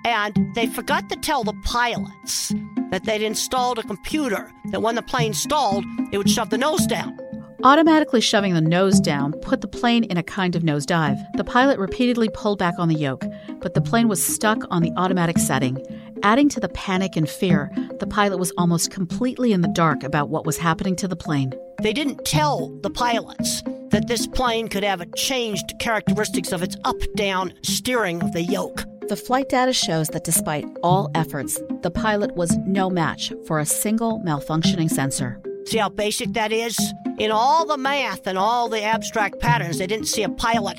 And 0.05 0.55
they 0.55 0.67
forgot 0.67 1.09
to 1.09 1.17
tell 1.17 1.45
the 1.45 1.55
pilots 1.65 2.53
that 2.91 3.05
they'd 3.05 3.23
installed 3.23 3.79
a 3.79 3.83
computer 3.83 4.53
that 4.67 4.83
when 4.83 4.95
the 4.95 5.03
plane 5.03 5.33
stalled, 5.33 5.85
it 6.13 6.19
would 6.19 6.31
shove 6.31 6.51
the 6.51 6.59
nose 6.59 6.87
down. 6.87 7.19
Automatically 7.63 8.21
shoving 8.21 8.55
the 8.55 8.61
nose 8.61 9.01
down 9.01 9.33
put 9.33 9.61
the 9.61 9.69
plane 9.69 10.05
in 10.05 10.17
a 10.17 10.23
kind 10.23 10.55
of 10.55 10.63
nosedive. 10.63 11.19
The 11.37 11.45
pilot 11.45 11.79
repeatedly 11.79 12.29
pulled 12.29 12.59
back 12.59 12.75
on 12.79 12.89
the 12.89 12.95
yoke, 12.95 13.25
but 13.61 13.75
the 13.75 13.81
plane 13.81 14.09
was 14.09 14.25
stuck 14.25 14.63
on 14.71 14.83
the 14.83 14.93
automatic 14.97 15.39
setting. 15.39 15.79
Adding 16.23 16.49
to 16.51 16.61
the 16.61 16.69
panic 16.69 17.17
and 17.17 17.29
fear, 17.29 17.71
the 17.99 18.07
pilot 18.07 18.39
was 18.39 18.53
almost 18.59 18.91
completely 18.91 19.53
in 19.53 19.63
the 19.63 19.69
dark 19.69 20.03
about 20.03 20.29
what 20.29 20.45
was 20.45 20.59
happening 20.59 20.97
to 20.97 21.09
the 21.09 21.17
plane. 21.17 21.53
They 21.83 21.93
didn't 21.93 22.25
tell 22.25 22.69
the 22.83 22.91
pilots 22.91 23.63
that 23.91 24.07
this 24.07 24.27
plane 24.27 24.69
could 24.69 24.85
have 24.85 25.01
a 25.01 25.07
changed 25.17 25.75
characteristics 25.81 26.53
of 26.53 26.63
its 26.63 26.77
up 26.85 26.97
down 27.15 27.55
steering 27.63 28.23
of 28.23 28.33
the 28.33 28.43
yoke. 28.43 28.85
The 29.09 29.17
flight 29.17 29.49
data 29.49 29.73
shows 29.73 30.09
that 30.09 30.25
despite 30.25 30.67
all 30.83 31.11
efforts, 31.15 31.61
the 31.83 31.91
pilot 31.91 32.35
was 32.35 32.57
no 32.67 32.91
match 32.91 33.33
for 33.47 33.61
a 33.61 33.67
single 33.67 34.21
malfunctioning 34.21 34.91
sensor. 34.91 35.41
See 35.67 35.79
how 35.79 35.89
basic 35.89 36.33
that 36.35 36.53
is? 36.53 36.79
In 37.19 37.31
all 37.33 37.67
the 37.67 37.77
math 37.77 38.27
and 38.27 38.39
all 38.39 38.69
the 38.69 38.83
abstract 38.83 39.41
patterns, 39.41 39.79
they 39.79 39.87
didn't 39.87 40.07
see 40.07 40.23
a 40.23 40.29
pilot 40.29 40.79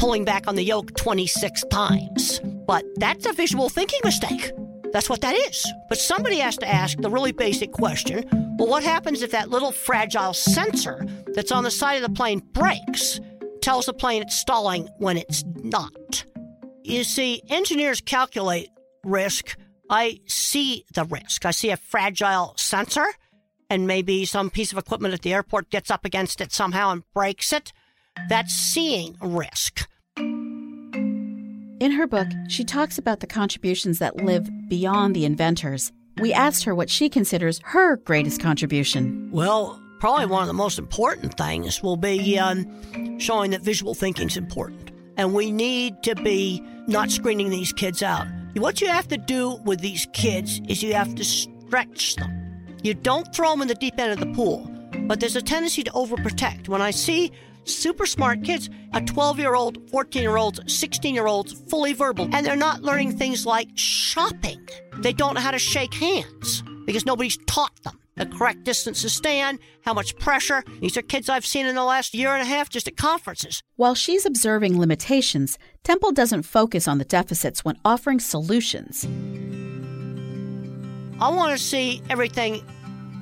pulling 0.00 0.24
back 0.24 0.48
on 0.48 0.56
the 0.56 0.64
yoke 0.64 0.94
26 0.96 1.64
times. 1.70 2.40
But 2.66 2.84
that's 2.96 3.26
a 3.26 3.32
visual 3.32 3.68
thinking 3.68 4.00
mistake. 4.04 4.50
That's 4.92 5.08
what 5.08 5.20
that 5.20 5.34
is. 5.34 5.64
But 5.88 5.98
somebody 5.98 6.38
has 6.38 6.56
to 6.58 6.68
ask 6.68 6.98
the 6.98 7.10
really 7.10 7.32
basic 7.32 7.72
question 7.72 8.24
well, 8.58 8.68
what 8.68 8.84
happens 8.84 9.22
if 9.22 9.32
that 9.32 9.50
little 9.50 9.72
fragile 9.72 10.32
sensor 10.32 11.04
that's 11.34 11.50
on 11.50 11.64
the 11.64 11.70
side 11.70 11.96
of 11.96 12.02
the 12.02 12.14
plane 12.14 12.40
breaks, 12.52 13.20
tells 13.62 13.86
the 13.86 13.92
plane 13.92 14.22
it's 14.22 14.36
stalling 14.36 14.88
when 14.98 15.16
it's 15.16 15.44
not? 15.62 16.24
You 16.82 17.02
see, 17.02 17.42
engineers 17.50 18.00
calculate 18.00 18.68
risk. 19.04 19.56
I 19.90 20.20
see 20.26 20.84
the 20.94 21.04
risk. 21.04 21.44
I 21.44 21.50
see 21.50 21.70
a 21.70 21.76
fragile 21.76 22.54
sensor, 22.56 23.06
and 23.70 23.86
maybe 23.86 24.24
some 24.24 24.50
piece 24.50 24.72
of 24.72 24.78
equipment 24.78 25.14
at 25.14 25.22
the 25.22 25.32
airport 25.32 25.70
gets 25.70 25.90
up 25.90 26.04
against 26.04 26.40
it 26.40 26.52
somehow 26.52 26.90
and 26.90 27.02
breaks 27.12 27.52
it. 27.52 27.72
That's 28.28 28.52
seeing 28.52 29.16
risk. 29.20 29.88
In 30.16 31.90
her 31.92 32.06
book, 32.06 32.28
she 32.48 32.64
talks 32.64 32.98
about 32.98 33.20
the 33.20 33.26
contributions 33.26 33.98
that 33.98 34.16
live 34.16 34.48
beyond 34.68 35.14
the 35.14 35.24
inventors. 35.24 35.92
We 36.18 36.32
asked 36.32 36.64
her 36.64 36.74
what 36.74 36.88
she 36.88 37.08
considers 37.08 37.60
her 37.64 37.96
greatest 37.96 38.40
contribution. 38.40 39.28
Well, 39.32 39.82
probably 39.98 40.26
one 40.26 40.42
of 40.42 40.46
the 40.46 40.54
most 40.54 40.78
important 40.78 41.36
things 41.36 41.82
will 41.82 41.96
be 41.96 42.38
um, 42.38 43.18
showing 43.18 43.50
that 43.50 43.62
visual 43.62 43.94
thinking 43.94 44.28
is 44.28 44.36
important. 44.36 44.92
And 45.16 45.34
we 45.34 45.50
need 45.50 46.02
to 46.04 46.14
be 46.14 46.62
not 46.86 47.10
screening 47.10 47.50
these 47.50 47.72
kids 47.72 48.02
out. 48.02 48.26
What 48.56 48.80
you 48.80 48.86
have 48.86 49.08
to 49.08 49.16
do 49.16 49.56
with 49.64 49.80
these 49.80 50.06
kids 50.12 50.60
is 50.68 50.82
you 50.82 50.94
have 50.94 51.14
to 51.16 51.24
stretch 51.24 52.16
them. 52.16 52.43
You 52.84 52.92
don't 52.92 53.34
throw 53.34 53.48
them 53.50 53.62
in 53.62 53.68
the 53.68 53.74
deep 53.74 53.98
end 53.98 54.12
of 54.12 54.20
the 54.20 54.34
pool, 54.34 54.70
but 55.06 55.18
there's 55.18 55.36
a 55.36 55.40
tendency 55.40 55.82
to 55.84 55.90
overprotect. 55.92 56.68
When 56.68 56.82
I 56.82 56.90
see 56.90 57.32
super 57.64 58.04
smart 58.04 58.44
kids, 58.44 58.68
a 58.92 59.00
12 59.00 59.38
year 59.38 59.54
old, 59.54 59.90
14 59.90 60.20
year 60.20 60.36
olds, 60.36 60.60
16 60.66 61.14
year 61.14 61.26
olds, 61.26 61.54
fully 61.70 61.94
verbal, 61.94 62.28
and 62.34 62.44
they're 62.44 62.56
not 62.56 62.82
learning 62.82 63.16
things 63.16 63.46
like 63.46 63.68
shopping. 63.74 64.68
They 64.98 65.14
don't 65.14 65.32
know 65.32 65.40
how 65.40 65.52
to 65.52 65.58
shake 65.58 65.94
hands 65.94 66.62
because 66.84 67.06
nobody's 67.06 67.38
taught 67.46 67.74
them 67.84 67.98
the 68.16 68.26
correct 68.26 68.64
distance 68.64 69.00
to 69.00 69.08
stand, 69.08 69.60
how 69.80 69.94
much 69.94 70.16
pressure. 70.18 70.62
These 70.82 70.98
are 70.98 71.02
kids 71.02 71.30
I've 71.30 71.46
seen 71.46 71.64
in 71.64 71.74
the 71.74 71.84
last 71.84 72.14
year 72.14 72.32
and 72.32 72.42
a 72.42 72.44
half 72.44 72.68
just 72.68 72.86
at 72.86 72.98
conferences. 72.98 73.62
While 73.76 73.94
she's 73.94 74.26
observing 74.26 74.78
limitations, 74.78 75.58
Temple 75.84 76.12
doesn't 76.12 76.42
focus 76.42 76.86
on 76.86 76.98
the 76.98 77.04
deficits 77.06 77.64
when 77.64 77.78
offering 77.82 78.20
solutions. 78.20 79.06
I 81.20 81.28
want 81.30 81.56
to 81.56 81.58
see 81.58 82.02
everything 82.10 82.62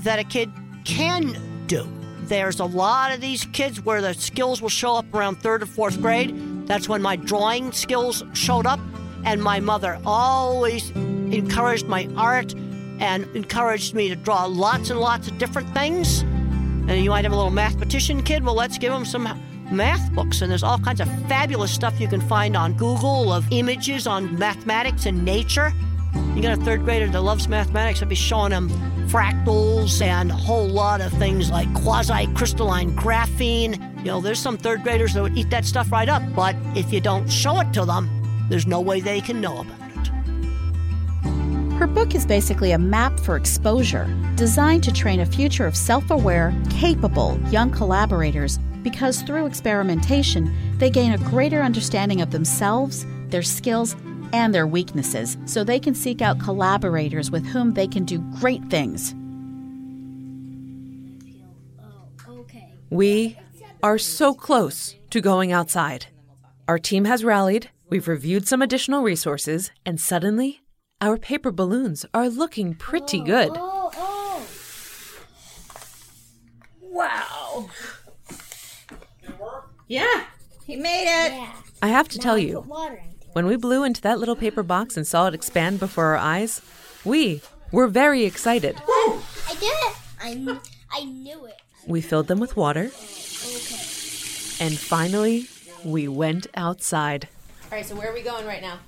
that 0.02 0.18
a 0.18 0.24
kid 0.24 0.50
can 0.84 1.36
do. 1.66 1.86
There's 2.22 2.60
a 2.60 2.64
lot 2.64 3.12
of 3.12 3.20
these 3.20 3.44
kids 3.46 3.84
where 3.84 4.00
the 4.00 4.14
skills 4.14 4.62
will 4.62 4.68
show 4.68 4.96
up 4.96 5.12
around 5.14 5.36
third 5.36 5.62
or 5.62 5.66
fourth 5.66 6.00
grade. 6.00 6.66
That's 6.66 6.88
when 6.88 7.02
my 7.02 7.16
drawing 7.16 7.72
skills 7.72 8.22
showed 8.32 8.66
up. 8.66 8.80
And 9.24 9.42
my 9.42 9.60
mother 9.60 10.00
always 10.04 10.90
encouraged 10.90 11.86
my 11.86 12.08
art 12.16 12.54
and 12.98 13.24
encouraged 13.36 13.94
me 13.94 14.08
to 14.08 14.16
draw 14.16 14.46
lots 14.46 14.90
and 14.90 14.98
lots 14.98 15.28
of 15.28 15.38
different 15.38 15.72
things. 15.74 16.22
And 16.22 16.90
you 17.02 17.10
might 17.10 17.24
have 17.24 17.32
a 17.32 17.36
little 17.36 17.50
mathematician 17.50 18.22
kid. 18.22 18.44
Well, 18.44 18.54
let's 18.54 18.78
give 18.78 18.92
him 18.92 19.04
some 19.04 19.28
math 19.70 20.12
books. 20.12 20.42
And 20.42 20.50
there's 20.50 20.62
all 20.62 20.78
kinds 20.78 21.00
of 21.00 21.08
fabulous 21.28 21.72
stuff 21.72 22.00
you 22.00 22.08
can 22.08 22.20
find 22.20 22.56
on 22.56 22.74
Google 22.74 23.32
of 23.32 23.46
images 23.50 24.06
on 24.06 24.38
mathematics 24.38 25.06
and 25.06 25.24
nature. 25.24 25.72
You 26.34 26.42
got 26.42 26.58
a 26.58 26.62
third 26.62 26.84
grader 26.84 27.08
that 27.08 27.20
loves 27.20 27.46
mathematics, 27.48 28.02
I'd 28.02 28.08
be 28.08 28.14
showing 28.14 28.50
them 28.50 28.70
fractals 29.08 30.00
and 30.00 30.30
a 30.30 30.34
whole 30.34 30.66
lot 30.66 31.02
of 31.02 31.12
things 31.12 31.50
like 31.50 31.72
quasi 31.74 32.26
crystalline 32.34 32.96
graphene. 32.96 33.78
You 33.98 34.04
know, 34.04 34.20
there's 34.22 34.38
some 34.38 34.56
third 34.56 34.82
graders 34.82 35.12
that 35.12 35.22
would 35.22 35.36
eat 35.36 35.50
that 35.50 35.66
stuff 35.66 35.92
right 35.92 36.08
up, 36.08 36.22
but 36.34 36.56
if 36.74 36.92
you 36.92 37.00
don't 37.00 37.30
show 37.30 37.60
it 37.60 37.72
to 37.74 37.84
them, 37.84 38.08
there's 38.48 38.66
no 38.66 38.80
way 38.80 39.00
they 39.00 39.20
can 39.20 39.40
know 39.40 39.60
about 39.60 39.76
it. 39.78 40.06
Her 41.78 41.86
book 41.86 42.14
is 42.14 42.24
basically 42.24 42.72
a 42.72 42.78
map 42.78 43.20
for 43.20 43.36
exposure, 43.36 44.08
designed 44.36 44.84
to 44.84 44.92
train 44.92 45.20
a 45.20 45.26
future 45.26 45.66
of 45.66 45.76
self 45.76 46.10
aware, 46.10 46.54
capable 46.70 47.38
young 47.50 47.70
collaborators 47.70 48.58
because 48.82 49.22
through 49.22 49.46
experimentation, 49.46 50.52
they 50.78 50.90
gain 50.90 51.12
a 51.12 51.18
greater 51.18 51.62
understanding 51.62 52.20
of 52.20 52.30
themselves, 52.30 53.06
their 53.28 53.42
skills, 53.42 53.96
and 54.32 54.54
their 54.54 54.66
weaknesses 54.66 55.36
so 55.44 55.62
they 55.64 55.78
can 55.78 55.94
seek 55.94 56.22
out 56.22 56.38
collaborators 56.38 57.30
with 57.30 57.46
whom 57.46 57.74
they 57.74 57.86
can 57.86 58.04
do 58.04 58.18
great 58.40 58.64
things. 58.70 59.14
We 62.90 63.38
are 63.82 63.96
so 63.96 64.34
close 64.34 64.94
to 65.10 65.20
going 65.20 65.50
outside. 65.50 66.06
Our 66.68 66.78
team 66.78 67.06
has 67.06 67.24
rallied, 67.24 67.70
we've 67.88 68.06
reviewed 68.06 68.46
some 68.46 68.60
additional 68.60 69.02
resources, 69.02 69.70
and 69.86 70.00
suddenly, 70.00 70.60
our 71.00 71.16
paper 71.16 71.50
balloons 71.50 72.04
are 72.12 72.28
looking 72.28 72.74
pretty 72.74 73.20
good. 73.20 73.50
Oh, 73.54 73.90
oh. 73.96 74.46
Wow. 76.82 77.70
Yeah, 79.88 80.24
he 80.66 80.76
made 80.76 81.04
it. 81.04 81.32
Yeah. 81.32 81.52
I 81.82 81.88
have 81.88 82.08
to 82.10 82.18
tell 82.18 82.34
Put 82.36 82.42
you, 82.42 82.60
water 82.60 82.94
into 82.94 83.08
it. 83.08 83.11
When 83.32 83.46
we 83.46 83.56
blew 83.56 83.84
into 83.84 84.00
that 84.02 84.18
little 84.18 84.36
paper 84.36 84.62
box 84.62 84.96
and 84.96 85.06
saw 85.06 85.26
it 85.26 85.34
expand 85.34 85.80
before 85.80 86.06
our 86.06 86.16
eyes, 86.16 86.60
we 87.04 87.40
were 87.70 87.86
very 87.88 88.24
excited. 88.24 88.76
I 88.86 89.20
did 89.58 89.62
it. 89.64 89.96
I, 90.20 90.58
I 90.92 91.04
knew 91.04 91.44
it. 91.46 91.60
We 91.86 92.00
filled 92.00 92.28
them 92.28 92.38
with 92.38 92.56
water, 92.56 92.84
Okay. 92.84 94.64
and 94.64 94.78
finally, 94.78 95.48
we 95.84 96.06
went 96.06 96.46
outside. 96.54 97.28
All 97.64 97.70
right, 97.78 97.84
so 97.84 97.96
where 97.96 98.10
are 98.10 98.14
we 98.14 98.22
going 98.22 98.46
right 98.46 98.62
now? 98.62 98.78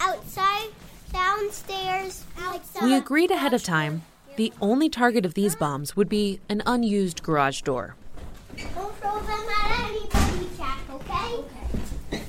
Outside, 0.00 0.68
downstairs, 1.12 2.24
outside. 2.38 2.82
We 2.82 2.94
agreed 2.94 3.30
ahead 3.30 3.54
of 3.54 3.62
time 3.62 4.02
the 4.36 4.52
only 4.60 4.88
target 4.88 5.26
of 5.26 5.34
these 5.34 5.54
bombs 5.54 5.94
would 5.96 6.08
be 6.08 6.40
an 6.48 6.62
unused 6.66 7.22
garage 7.22 7.60
door. 7.62 7.94
Don't 8.56 8.96
throw 8.96 9.20
them 9.20 9.46
at 9.62 9.80
anybody, 9.90 10.48
Jack, 10.56 10.78
okay? 10.90 11.44
Okay. 12.12 12.22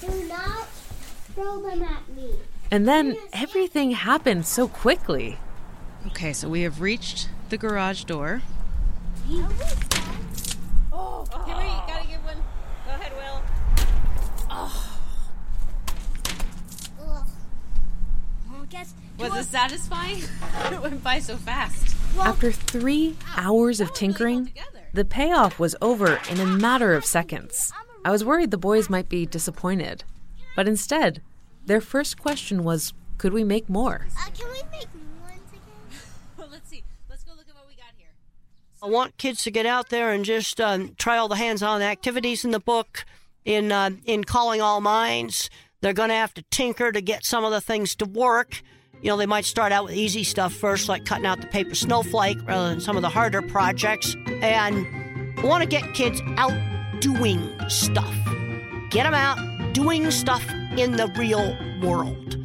Do 0.00 0.28
not 0.28 0.66
throw 1.34 1.60
them 1.60 1.82
at 1.82 2.08
me. 2.14 2.34
And 2.70 2.88
then 2.88 3.16
everything 3.32 3.92
happened 3.92 4.46
so 4.46 4.68
quickly. 4.68 5.38
Okay, 6.08 6.32
so 6.32 6.48
we 6.48 6.62
have 6.62 6.80
reached 6.80 7.28
the 7.48 7.56
garage 7.56 8.04
door. 8.04 8.42
Oh, 10.92 11.26
okay, 11.34 11.54
wait, 11.54 11.82
gotta 11.86 12.06
give 12.06 12.24
one. 12.24 12.36
Go 12.86 12.90
ahead, 12.90 13.12
Will. 13.16 13.42
Oh. 14.50 15.00
Well, 18.50 18.66
guess. 18.68 18.94
Was 19.18 19.46
it 19.46 19.50
satisfying? 19.50 20.22
it 20.72 20.82
went 20.82 21.02
by 21.02 21.18
so 21.18 21.36
fast. 21.36 21.96
After 22.18 22.52
three 22.52 23.16
hours 23.36 23.80
of 23.80 23.92
tinkering, 23.92 24.52
the 24.92 25.04
payoff 25.04 25.58
was 25.58 25.74
over 25.82 26.20
in 26.30 26.38
a 26.38 26.46
matter 26.46 26.94
of 26.94 27.04
seconds. 27.04 27.72
I 28.04 28.10
was 28.10 28.24
worried 28.24 28.50
the 28.50 28.58
boys 28.58 28.90
might 28.90 29.08
be 29.08 29.26
disappointed. 29.26 30.04
But 30.54 30.68
instead, 30.68 31.22
their 31.66 31.80
first 31.80 32.18
question 32.20 32.62
was 32.64 32.92
could 33.18 33.32
we 33.32 33.44
make 33.44 33.68
more? 33.68 34.06
Uh, 34.18 34.30
can 34.36 34.48
we 34.48 34.60
make 34.70 34.88
ones 35.22 35.50
again? 35.50 36.00
Well, 36.36 36.48
let's 36.50 36.68
see. 36.68 36.82
Let's 37.08 37.24
go 37.24 37.32
look 37.36 37.48
at 37.48 37.54
what 37.54 37.66
we 37.68 37.74
got 37.74 37.92
here. 37.96 38.08
I 38.82 38.86
want 38.86 39.16
kids 39.16 39.44
to 39.44 39.50
get 39.50 39.66
out 39.66 39.88
there 39.88 40.12
and 40.12 40.24
just 40.24 40.60
um, 40.60 40.94
try 40.98 41.16
all 41.16 41.28
the 41.28 41.36
hands-on 41.36 41.80
activities 41.80 42.44
in 42.44 42.50
the 42.50 42.60
book. 42.60 43.04
In 43.44 43.72
uh, 43.72 43.90
in 44.06 44.24
calling 44.24 44.62
all 44.62 44.80
minds, 44.80 45.50
they're 45.82 45.92
going 45.92 46.08
to 46.08 46.14
have 46.14 46.32
to 46.34 46.42
tinker 46.50 46.90
to 46.92 47.02
get 47.02 47.26
some 47.26 47.44
of 47.44 47.50
the 47.50 47.60
things 47.60 47.94
to 47.96 48.06
work. 48.06 48.62
You 49.02 49.10
know, 49.10 49.18
they 49.18 49.26
might 49.26 49.44
start 49.44 49.70
out 49.70 49.84
with 49.84 49.94
easy 49.94 50.24
stuff 50.24 50.54
first, 50.54 50.88
like 50.88 51.04
cutting 51.04 51.26
out 51.26 51.42
the 51.42 51.46
paper 51.46 51.74
snowflake, 51.74 52.38
rather 52.46 52.70
than 52.70 52.80
some 52.80 52.96
of 52.96 53.02
the 53.02 53.10
harder 53.10 53.42
projects. 53.42 54.16
And 54.40 54.86
I 55.38 55.44
want 55.44 55.62
to 55.62 55.68
get 55.68 55.92
kids 55.92 56.22
out 56.38 56.54
doing 57.00 57.54
stuff. 57.68 58.14
Get 58.88 59.02
them 59.02 59.12
out 59.12 59.53
doing 59.74 60.10
stuff 60.10 60.48
in 60.78 60.92
the 60.92 61.12
real 61.18 61.56
world. 61.82 62.38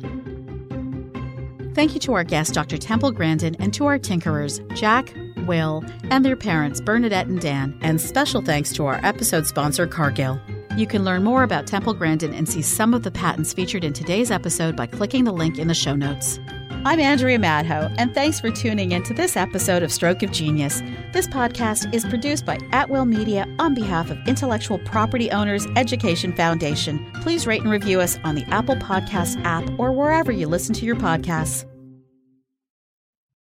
Thank 1.75 1.93
you 1.93 1.99
to 2.01 2.13
our 2.13 2.23
guest, 2.23 2.55
Dr. 2.55 2.77
Temple 2.77 3.11
Grandin, 3.11 3.55
and 3.59 3.73
to 3.75 3.85
our 3.85 3.99
tinkerers, 3.99 4.59
Jack, 4.75 5.13
Will, 5.45 5.85
and 6.09 6.25
their 6.25 6.35
parents, 6.35 6.81
Bernadette 6.81 7.27
and 7.27 7.39
Dan, 7.39 7.77
and 7.81 8.01
special 8.01 8.41
thanks 8.41 8.73
to 8.73 8.87
our 8.87 8.99
episode 9.03 9.45
sponsor, 9.45 9.87
Cargill. 9.87 10.41
You 10.75 10.87
can 10.87 11.05
learn 11.05 11.23
more 11.23 11.43
about 11.43 11.67
Temple 11.67 11.93
Grandin 11.93 12.33
and 12.33 12.49
see 12.49 12.63
some 12.63 12.93
of 12.93 13.03
the 13.03 13.11
patents 13.11 13.53
featured 13.53 13.83
in 13.83 13.93
today's 13.93 14.31
episode 14.31 14.75
by 14.75 14.87
clicking 14.87 15.23
the 15.23 15.31
link 15.31 15.59
in 15.59 15.67
the 15.67 15.73
show 15.73 15.95
notes. 15.95 16.39
I'm 16.85 17.01
Andrea 17.01 17.37
Madho, 17.37 17.93
and 17.97 18.13
thanks 18.13 18.39
for 18.39 18.49
tuning 18.49 18.93
in 18.93 19.03
to 19.03 19.13
this 19.13 19.35
episode 19.35 19.83
of 19.83 19.91
Stroke 19.91 20.23
of 20.23 20.31
Genius. 20.31 20.81
This 21.11 21.27
podcast 21.27 21.93
is 21.93 22.05
produced 22.05 22.45
by 22.45 22.57
Atwell 22.71 23.03
Media 23.03 23.45
on 23.59 23.73
behalf 23.73 24.09
of 24.09 24.17
Intellectual 24.29 24.79
Property 24.79 25.29
Owners 25.29 25.67
Education 25.75 26.31
Foundation. 26.31 27.11
Please 27.21 27.45
rate 27.45 27.63
and 27.63 27.69
review 27.69 27.99
us 27.99 28.17
on 28.23 28.35
the 28.35 28.45
Apple 28.45 28.77
Podcasts 28.77 29.43
app 29.43 29.69
or 29.77 29.91
wherever 29.91 30.31
you 30.31 30.47
listen 30.47 30.73
to 30.75 30.85
your 30.85 30.95
podcasts. 30.95 31.65